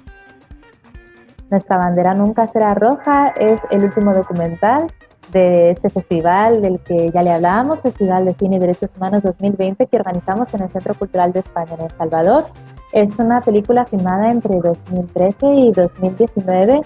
Nuestra 1.51 1.79
bandera 1.79 2.14
nunca 2.14 2.49
será 2.49 2.75
roja 2.75 3.29
es 3.37 3.61
el 3.71 3.85
último 3.85 4.12
documental 4.12 4.88
de 5.33 5.71
este 5.71 5.90
festival 5.90 6.62
del 6.62 6.79
que 6.81 7.11
ya 7.11 7.23
le 7.23 7.33
hablábamos, 7.33 7.81
Festival 7.81 8.25
de 8.25 8.35
Cine 8.35 8.57
y 8.57 8.59
Derechos 8.59 8.90
Humanos 8.97 9.23
2020 9.23 9.87
que 9.87 9.97
organizamos 9.97 10.53
en 10.55 10.62
el 10.62 10.71
Centro 10.71 10.95
Cultural 10.95 11.33
de 11.33 11.40
España 11.40 11.75
en 11.79 11.87
El 11.87 11.90
Salvador. 11.92 12.47
Es 12.92 13.19
una 13.19 13.40
película 13.40 13.85
filmada 13.87 14.31
entre 14.31 14.59
2013 14.59 15.47
y 15.55 15.73
2019 15.73 16.83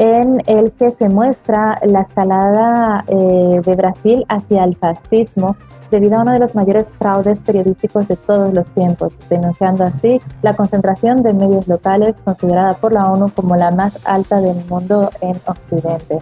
en 0.00 0.42
el 0.46 0.72
que 0.72 0.92
se 0.92 1.10
muestra 1.10 1.78
la 1.84 2.00
escalada 2.00 3.04
eh, 3.06 3.60
de 3.62 3.74
Brasil 3.74 4.24
hacia 4.30 4.64
el 4.64 4.74
fascismo 4.76 5.56
debido 5.90 6.16
a 6.16 6.22
uno 6.22 6.32
de 6.32 6.38
los 6.38 6.54
mayores 6.54 6.86
fraudes 6.98 7.38
periodísticos 7.40 8.08
de 8.08 8.16
todos 8.16 8.54
los 8.54 8.66
tiempos, 8.68 9.12
denunciando 9.28 9.84
así 9.84 10.18
la 10.40 10.54
concentración 10.54 11.22
de 11.22 11.34
medios 11.34 11.68
locales 11.68 12.14
considerada 12.24 12.72
por 12.72 12.94
la 12.94 13.12
ONU 13.12 13.30
como 13.34 13.56
la 13.56 13.72
más 13.72 13.92
alta 14.06 14.40
del 14.40 14.64
mundo 14.70 15.10
en 15.20 15.36
Occidente. 15.44 16.20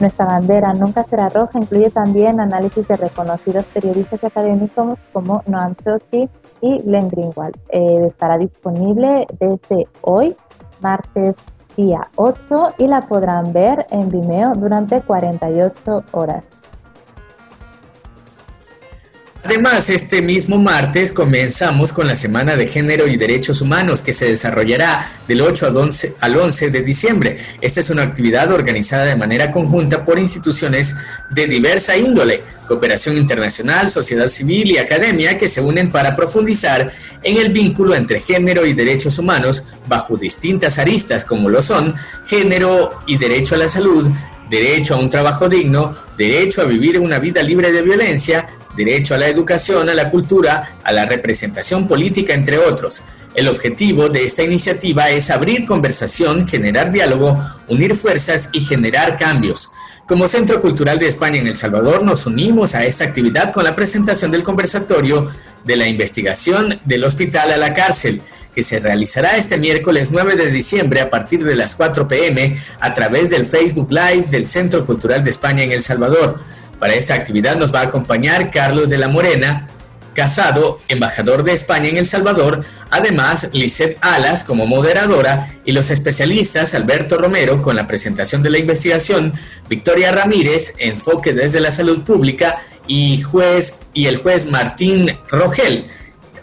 Nuestra 0.00 0.26
bandera 0.26 0.72
nunca 0.74 1.04
será 1.04 1.28
roja 1.28 1.60
incluye 1.60 1.90
también 1.90 2.40
análisis 2.40 2.88
de 2.88 2.96
reconocidos 2.96 3.66
periodistas 3.66 4.24
académicos 4.24 4.98
como 5.12 5.44
Noam 5.46 5.76
Chomsky 5.84 6.28
y 6.60 6.78
Glenn 6.80 7.08
Greenwald. 7.08 7.56
Eh, 7.68 8.06
estará 8.08 8.36
disponible 8.36 9.28
desde 9.38 9.86
hoy, 10.00 10.34
martes 10.80 11.36
día 11.76 12.08
8, 12.16 12.74
y 12.78 12.86
la 12.86 13.02
podrán 13.02 13.52
ver 13.52 13.86
en 13.90 14.08
Vimeo 14.08 14.52
durante 14.54 15.00
48 15.02 16.04
horas. 16.12 16.44
Además, 19.44 19.90
este 19.90 20.22
mismo 20.22 20.56
martes 20.58 21.10
comenzamos 21.10 21.92
con 21.92 22.06
la 22.06 22.14
Semana 22.14 22.56
de 22.56 22.68
Género 22.68 23.08
y 23.08 23.16
Derechos 23.16 23.60
Humanos 23.60 24.00
que 24.00 24.12
se 24.12 24.26
desarrollará 24.26 25.10
del 25.26 25.40
8 25.40 25.66
al 25.66 25.76
11, 25.76 26.14
al 26.20 26.36
11 26.36 26.70
de 26.70 26.82
diciembre. 26.82 27.38
Esta 27.60 27.80
es 27.80 27.90
una 27.90 28.04
actividad 28.04 28.52
organizada 28.52 29.04
de 29.04 29.16
manera 29.16 29.50
conjunta 29.50 30.04
por 30.04 30.20
instituciones 30.20 30.94
de 31.28 31.48
diversa 31.48 31.96
índole, 31.96 32.44
cooperación 32.68 33.16
internacional, 33.16 33.90
sociedad 33.90 34.28
civil 34.28 34.70
y 34.70 34.78
academia 34.78 35.36
que 35.36 35.48
se 35.48 35.60
unen 35.60 35.90
para 35.90 36.14
profundizar 36.14 36.92
en 37.24 37.36
el 37.36 37.52
vínculo 37.52 37.96
entre 37.96 38.20
género 38.20 38.64
y 38.64 38.74
derechos 38.74 39.18
humanos 39.18 39.64
bajo 39.88 40.16
distintas 40.16 40.78
aristas 40.78 41.24
como 41.24 41.48
lo 41.48 41.62
son 41.62 41.96
género 42.26 42.92
y 43.08 43.18
derecho 43.18 43.56
a 43.56 43.58
la 43.58 43.68
salud, 43.68 44.08
derecho 44.48 44.94
a 44.94 44.98
un 44.98 45.10
trabajo 45.10 45.48
digno, 45.48 45.96
derecho 46.16 46.62
a 46.62 46.66
vivir 46.66 47.00
una 47.00 47.18
vida 47.18 47.42
libre 47.42 47.72
de 47.72 47.82
violencia, 47.82 48.46
derecho 48.76 49.14
a 49.14 49.18
la 49.18 49.28
educación, 49.28 49.88
a 49.88 49.94
la 49.94 50.10
cultura, 50.10 50.76
a 50.82 50.92
la 50.92 51.06
representación 51.06 51.86
política, 51.86 52.34
entre 52.34 52.58
otros. 52.58 53.02
El 53.34 53.48
objetivo 53.48 54.08
de 54.08 54.26
esta 54.26 54.42
iniciativa 54.42 55.08
es 55.08 55.30
abrir 55.30 55.64
conversación, 55.64 56.46
generar 56.46 56.92
diálogo, 56.92 57.42
unir 57.68 57.94
fuerzas 57.94 58.50
y 58.52 58.60
generar 58.60 59.16
cambios. 59.16 59.70
Como 60.06 60.28
Centro 60.28 60.60
Cultural 60.60 60.98
de 60.98 61.08
España 61.08 61.38
en 61.38 61.46
El 61.46 61.56
Salvador 61.56 62.02
nos 62.02 62.26
unimos 62.26 62.74
a 62.74 62.84
esta 62.84 63.04
actividad 63.04 63.52
con 63.52 63.64
la 63.64 63.74
presentación 63.74 64.30
del 64.30 64.42
conversatorio 64.42 65.26
de 65.64 65.76
la 65.76 65.88
investigación 65.88 66.80
del 66.84 67.04
hospital 67.04 67.52
a 67.52 67.56
la 67.56 67.72
cárcel, 67.72 68.20
que 68.54 68.62
se 68.62 68.80
realizará 68.80 69.36
este 69.36 69.58
miércoles 69.58 70.10
9 70.10 70.36
de 70.36 70.50
diciembre 70.50 71.00
a 71.00 71.08
partir 71.08 71.42
de 71.44 71.56
las 71.56 71.74
4 71.74 72.06
pm 72.08 72.58
a 72.80 72.92
través 72.92 73.30
del 73.30 73.46
Facebook 73.46 73.90
Live 73.90 74.26
del 74.30 74.46
Centro 74.46 74.84
Cultural 74.84 75.24
de 75.24 75.30
España 75.30 75.62
en 75.62 75.72
El 75.72 75.82
Salvador. 75.82 76.40
Para 76.82 76.94
esta 76.94 77.14
actividad 77.14 77.54
nos 77.54 77.72
va 77.72 77.78
a 77.78 77.84
acompañar 77.84 78.50
Carlos 78.50 78.90
de 78.90 78.98
la 78.98 79.06
Morena, 79.06 79.68
casado, 80.14 80.80
embajador 80.88 81.44
de 81.44 81.52
España 81.52 81.88
en 81.88 81.96
El 81.96 82.08
Salvador, 82.08 82.64
además 82.90 83.46
Lisette 83.52 83.98
Alas 84.00 84.42
como 84.42 84.66
moderadora 84.66 85.60
y 85.64 85.70
los 85.70 85.92
especialistas 85.92 86.74
Alberto 86.74 87.18
Romero 87.18 87.62
con 87.62 87.76
la 87.76 87.86
presentación 87.86 88.42
de 88.42 88.50
la 88.50 88.58
investigación, 88.58 89.32
Victoria 89.68 90.10
Ramírez, 90.10 90.74
enfoque 90.78 91.32
desde 91.32 91.60
la 91.60 91.70
salud 91.70 92.02
pública 92.02 92.58
y 92.88 93.22
juez 93.22 93.74
y 93.94 94.06
el 94.06 94.16
juez 94.16 94.50
Martín 94.50 95.20
Rogel 95.28 95.86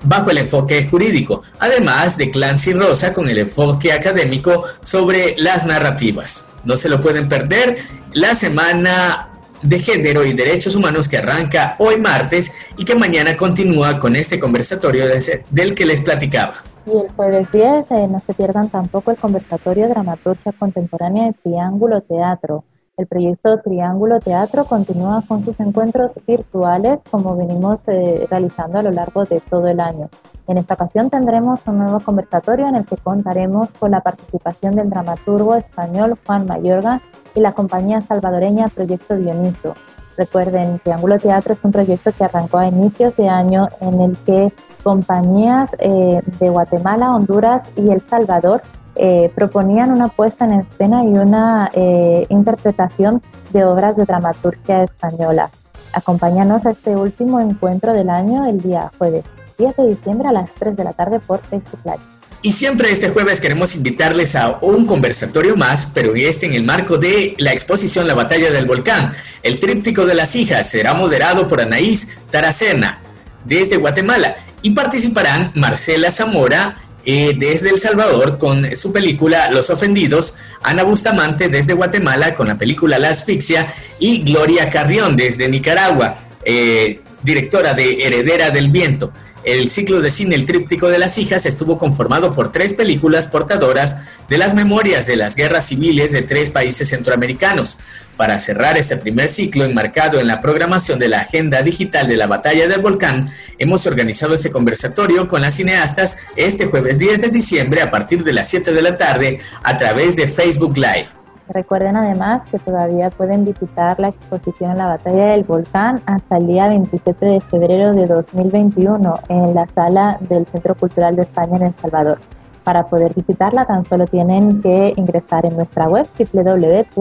bajo 0.03 0.31
el 0.31 0.37
enfoque 0.37 0.87
jurídico, 0.89 1.43
además 1.59 2.15
de 2.15 2.31
Clancy 2.31 2.71
Rosa 2.71 3.11
con 3.11 3.27
el 3.27 3.39
enfoque 3.39 3.91
académico 3.91 4.63
sobre 4.81 5.35
las 5.37 5.65
narrativas. 5.65 6.45
No 6.63 6.77
se 6.77 6.87
lo 6.87 7.01
pueden 7.01 7.27
perder 7.27 7.79
la 8.13 8.35
semana 8.35 9.29
de 9.61 9.79
Género 9.79 10.25
y 10.25 10.33
Derechos 10.33 10.75
Humanos 10.75 11.07
que 11.07 11.17
arranca 11.17 11.75
hoy 11.79 11.97
martes 11.97 12.51
y 12.77 12.85
que 12.85 12.95
mañana 12.95 13.35
continúa 13.35 13.99
con 13.99 14.15
este 14.15 14.39
conversatorio 14.39 15.05
del 15.51 15.75
que 15.75 15.85
les 15.85 16.01
platicaba. 16.01 16.53
Y 16.85 16.91
el 16.91 17.09
jueves 17.11 17.51
10 17.51 17.91
eh, 17.91 18.07
no 18.07 18.19
se 18.19 18.33
pierdan 18.33 18.69
tampoco 18.69 19.11
el 19.11 19.17
conversatorio 19.17 19.89
Dramaturgia 19.89 20.51
Contemporánea 20.53 21.25
de 21.27 21.33
Triángulo 21.33 22.01
Teatro. 22.01 22.63
El 22.97 23.07
proyecto 23.07 23.59
Triángulo 23.61 24.19
Teatro 24.19 24.65
continúa 24.65 25.23
con 25.27 25.45
sus 25.45 25.59
encuentros 25.59 26.11
virtuales 26.27 26.99
como 27.09 27.37
venimos 27.37 27.79
eh, 27.87 28.27
realizando 28.29 28.79
a 28.79 28.83
lo 28.83 28.91
largo 28.91 29.23
de 29.25 29.39
todo 29.39 29.67
el 29.67 29.79
año. 29.79 30.09
En 30.49 30.57
esta 30.57 30.73
ocasión 30.73 31.11
tendremos 31.11 31.61
un 31.67 31.77
nuevo 31.77 31.99
conversatorio 31.99 32.65
en 32.67 32.75
el 32.75 32.83
que 32.83 32.97
contaremos 32.97 33.71
con 33.73 33.91
la 33.91 34.01
participación 34.01 34.73
del 34.73 34.89
dramaturgo 34.89 35.53
español 35.53 36.17
Juan 36.25 36.47
Mayorga 36.47 37.03
y 37.35 37.39
la 37.39 37.51
compañía 37.51 38.01
salvadoreña 38.01 38.67
Proyecto 38.69 39.15
Dioniso. 39.15 39.75
Recuerden, 40.17 40.79
Triángulo 40.79 41.19
Teatro 41.19 41.53
es 41.53 41.63
un 41.63 41.71
proyecto 41.71 42.11
que 42.17 42.23
arrancó 42.23 42.57
a 42.57 42.65
inicios 42.65 43.15
de 43.15 43.29
año 43.29 43.67
en 43.79 44.01
el 44.01 44.17
que 44.25 44.51
compañías 44.81 45.69
eh, 45.77 46.19
de 46.39 46.49
Guatemala, 46.49 47.13
Honduras 47.13 47.69
y 47.75 47.91
El 47.91 48.01
Salvador 48.09 48.63
eh, 48.95 49.31
proponían 49.35 49.91
una 49.91 50.07
puesta 50.07 50.45
en 50.45 50.61
escena 50.61 51.03
y 51.03 51.09
una 51.09 51.69
eh, 51.73 52.25
interpretación 52.29 53.21
de 53.53 53.65
obras 53.65 53.95
de 53.95 54.05
dramaturgia 54.05 54.81
española. 54.81 55.51
Acompáñanos 55.93 56.65
a 56.65 56.71
este 56.71 56.95
último 56.95 57.39
encuentro 57.39 57.93
del 57.93 58.09
año 58.09 58.47
el 58.47 58.59
día 58.59 58.91
jueves 58.97 59.25
10 59.59 59.75
de 59.75 59.87
diciembre 59.89 60.27
a 60.29 60.31
las 60.31 60.49
3 60.55 60.75
de 60.75 60.83
la 60.83 60.93
tarde 60.93 61.19
por 61.19 61.41
Facebook 61.47 61.81
Live. 61.83 61.99
Y 62.41 62.53
siempre 62.53 62.89
este 62.89 63.09
jueves 63.09 63.41
queremos 63.41 63.75
invitarles 63.75 64.35
a 64.35 64.59
un 64.61 64.85
conversatorio 64.85 65.57
más, 65.57 65.89
pero 65.93 66.15
este 66.15 66.45
en 66.45 66.53
el 66.53 66.63
marco 66.63 66.97
de 66.97 67.35
la 67.37 67.51
exposición 67.51 68.07
La 68.07 68.15
Batalla 68.15 68.49
del 68.49 68.65
Volcán. 68.65 69.11
El 69.43 69.59
tríptico 69.59 70.05
de 70.05 70.15
las 70.15 70.37
hijas 70.37 70.69
será 70.69 70.93
moderado 70.93 71.47
por 71.47 71.61
Anaís 71.61 72.07
Taracena 72.31 73.01
desde 73.43 73.75
Guatemala 73.75 74.37
y 74.61 74.71
participarán 74.71 75.51
Marcela 75.55 76.11
Zamora 76.11 76.77
eh, 77.05 77.33
desde 77.37 77.69
El 77.69 77.79
Salvador 77.79 78.37
con 78.37 78.73
su 78.75 78.93
película 78.93 79.51
Los 79.51 79.69
Ofendidos, 79.69 80.35
Ana 80.61 80.83
Bustamante 80.83 81.49
desde 81.49 81.73
Guatemala 81.73 82.35
con 82.35 82.47
la 82.47 82.57
película 82.57 82.99
La 82.99 83.09
Asfixia 83.09 83.73
y 83.99 84.21
Gloria 84.23 84.69
Carrión 84.69 85.17
desde 85.17 85.49
Nicaragua, 85.49 86.17
eh, 86.45 87.01
directora 87.21 87.73
de 87.73 88.05
Heredera 88.05 88.49
del 88.49 88.69
Viento. 88.69 89.11
El 89.43 89.69
ciclo 89.69 90.01
de 90.01 90.11
cine 90.11 90.35
El 90.35 90.45
Tríptico 90.45 90.89
de 90.89 90.99
las 90.99 91.17
Hijas 91.17 91.45
estuvo 91.45 91.77
conformado 91.77 92.33
por 92.33 92.51
tres 92.51 92.73
películas 92.73 93.27
portadoras 93.27 93.95
de 94.27 94.37
las 94.37 94.53
memorias 94.53 95.07
de 95.07 95.15
las 95.15 95.35
guerras 95.35 95.67
civiles 95.67 96.11
de 96.11 96.21
tres 96.21 96.49
países 96.49 96.89
centroamericanos. 96.89 97.77
Para 98.17 98.37
cerrar 98.39 98.77
este 98.77 98.97
primer 98.97 99.29
ciclo 99.29 99.63
enmarcado 99.63 100.19
en 100.19 100.27
la 100.27 100.41
programación 100.41 100.99
de 100.99 101.07
la 101.07 101.21
Agenda 101.21 101.61
Digital 101.61 102.07
de 102.07 102.17
la 102.17 102.27
Batalla 102.27 102.67
del 102.67 102.81
Volcán, 102.81 103.31
hemos 103.57 103.87
organizado 103.87 104.33
este 104.33 104.51
conversatorio 104.51 105.27
con 105.29 105.41
las 105.41 105.55
cineastas 105.55 106.17
este 106.35 106.65
jueves 106.65 106.99
10 106.99 107.21
de 107.21 107.29
diciembre 107.29 107.81
a 107.81 107.91
partir 107.91 108.25
de 108.25 108.33
las 108.33 108.49
7 108.49 108.73
de 108.73 108.81
la 108.81 108.97
tarde 108.97 109.39
a 109.63 109.77
través 109.77 110.17
de 110.17 110.27
Facebook 110.27 110.75
Live. 110.75 111.18
Recuerden 111.49 111.97
además 111.97 112.43
que 112.49 112.59
todavía 112.59 113.09
pueden 113.09 113.43
visitar 113.43 113.99
la 113.99 114.09
exposición 114.09 114.77
La 114.77 114.85
Batalla 114.85 115.27
del 115.27 115.43
Volcán 115.43 115.99
hasta 116.05 116.37
el 116.37 116.45
día 116.45 116.67
27 116.67 117.25
de 117.25 117.41
febrero 117.41 117.91
de 117.91 118.05
2021 118.05 119.15
en 119.29 119.55
la 119.55 119.65
sala 119.73 120.17
del 120.21 120.45
Centro 120.45 120.75
Cultural 120.75 121.15
de 121.15 121.23
España 121.23 121.57
en 121.57 121.63
El 121.63 121.73
Salvador. 121.81 122.19
Para 122.63 122.85
poder 122.87 123.15
visitarla 123.15 123.65
tan 123.65 123.83
solo 123.85 124.05
tienen 124.05 124.61
que 124.61 124.93
ingresar 124.95 125.47
en 125.47 125.55
nuestra 125.55 125.89
web 125.89 126.05
www.ccd.org 126.33 126.99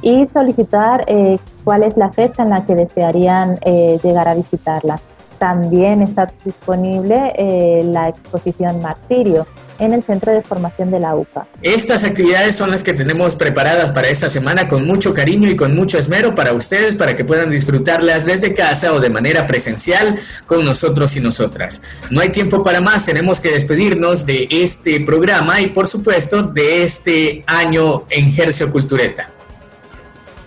y 0.00 0.26
solicitar 0.26 1.04
eh, 1.08 1.38
cuál 1.64 1.82
es 1.82 1.98
la 1.98 2.10
fecha 2.12 2.44
en 2.44 2.50
la 2.50 2.64
que 2.64 2.74
desearían 2.74 3.58
eh, 3.60 3.98
llegar 4.02 4.26
a 4.28 4.34
visitarla. 4.34 4.98
también 5.38 6.00
está 6.02 6.32
disponible 6.44 7.34
eh, 7.36 7.82
la 7.84 8.08
exposición 8.08 8.80
Martirio 8.80 9.46
en 9.82 9.92
el 9.92 10.02
Centro 10.04 10.32
de 10.32 10.42
Formación 10.42 10.92
de 10.92 11.00
la 11.00 11.16
UPA. 11.16 11.46
Estas 11.60 12.04
actividades 12.04 12.54
son 12.54 12.70
las 12.70 12.84
que 12.84 12.94
tenemos 12.94 13.34
preparadas 13.34 13.90
para 13.90 14.08
esta 14.08 14.30
semana 14.30 14.68
con 14.68 14.86
mucho 14.86 15.12
cariño 15.12 15.50
y 15.50 15.56
con 15.56 15.74
mucho 15.74 15.98
esmero 15.98 16.36
para 16.36 16.52
ustedes, 16.52 16.94
para 16.94 17.16
que 17.16 17.24
puedan 17.24 17.50
disfrutarlas 17.50 18.24
desde 18.24 18.54
casa 18.54 18.92
o 18.92 19.00
de 19.00 19.10
manera 19.10 19.46
presencial 19.48 20.20
con 20.46 20.64
nosotros 20.64 21.16
y 21.16 21.20
nosotras. 21.20 21.82
No 22.10 22.20
hay 22.20 22.28
tiempo 22.28 22.62
para 22.62 22.80
más, 22.80 23.04
tenemos 23.04 23.40
que 23.40 23.50
despedirnos 23.50 24.24
de 24.24 24.46
este 24.50 25.00
programa 25.00 25.60
y 25.60 25.66
por 25.68 25.88
supuesto 25.88 26.44
de 26.44 26.84
este 26.84 27.42
año 27.48 28.04
en 28.08 28.30
Gercio 28.32 28.70
Cultureta. 28.70 29.30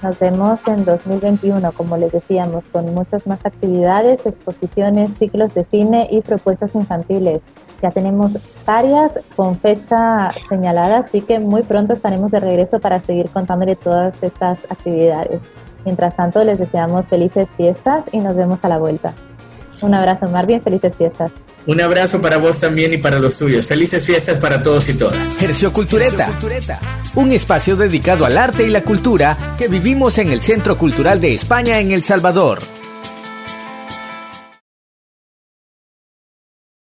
Nos 0.02 0.19
vemos 0.19 0.60
en 0.67 0.86
2021, 0.86 1.71
como 1.71 1.98
les 1.98 2.12
decíamos, 2.12 2.67
con 2.67 2.93
muchas 2.93 3.26
más 3.26 3.39
actividades, 3.43 4.24
exposiciones, 4.26 5.10
ciclos 5.17 5.54
de 5.56 5.65
cine 5.71 6.08
y 6.12 6.21
propuestas 6.21 6.76
infantiles. 6.76 7.41
Ya 7.82 7.92
tenemos 7.92 8.38
varias 8.66 9.12
con 9.36 9.60
fecha 9.60 10.32
señalada, 10.50 11.00
así 11.00 11.22
que 11.22 11.40
muy 11.40 11.64
pronto 11.64 11.94
estaremos 11.94 12.32
de 12.32 12.40
regreso 12.40 12.80
para 12.80 13.02
seguir 13.02 13.30
contándole 13.30 13.76
todas 13.76 14.16
estas 14.22 14.60
actividades. 14.70 15.42
Mientras 15.84 16.16
tanto, 16.16 16.44
les 16.44 16.58
deseamos 16.58 17.06
felices 17.06 17.48
fiestas 17.58 18.04
y 18.12 18.18
nos 18.18 18.36
vemos 18.36 18.60
a 18.64 18.70
la 18.70 18.78
vuelta. 18.78 19.14
Un 19.82 19.94
abrazo, 19.94 20.28
Marvin, 20.28 20.62
felices 20.62 20.96
fiestas. 20.96 21.32
Un 21.68 21.82
abrazo 21.82 22.22
para 22.22 22.38
vos 22.38 22.60
también 22.60 22.94
y 22.94 22.98
para 22.98 23.20
los 23.20 23.38
tuyos. 23.38 23.66
Felices 23.66 24.06
fiestas 24.06 24.40
para 24.40 24.62
todos 24.62 24.88
y 24.90 24.94
todas. 24.94 25.42
Hercio 25.42 25.74
Cultureta, 25.74 26.30
un 27.16 27.32
espacio 27.32 27.76
dedicado 27.76 28.26
al 28.26 28.38
arte 28.38 28.64
y 28.64 28.70
la 28.70 28.82
cultura 28.82 29.36
que 29.58 29.68
vivimos 29.68 30.18
en 30.20 30.32
el 30.32 30.42
Centro 30.42 30.78
Cultural 30.78 31.20
de 31.20 31.34
España 31.34 31.80
en 31.80 31.92
El 31.92 32.04
Salvador. 32.04 32.60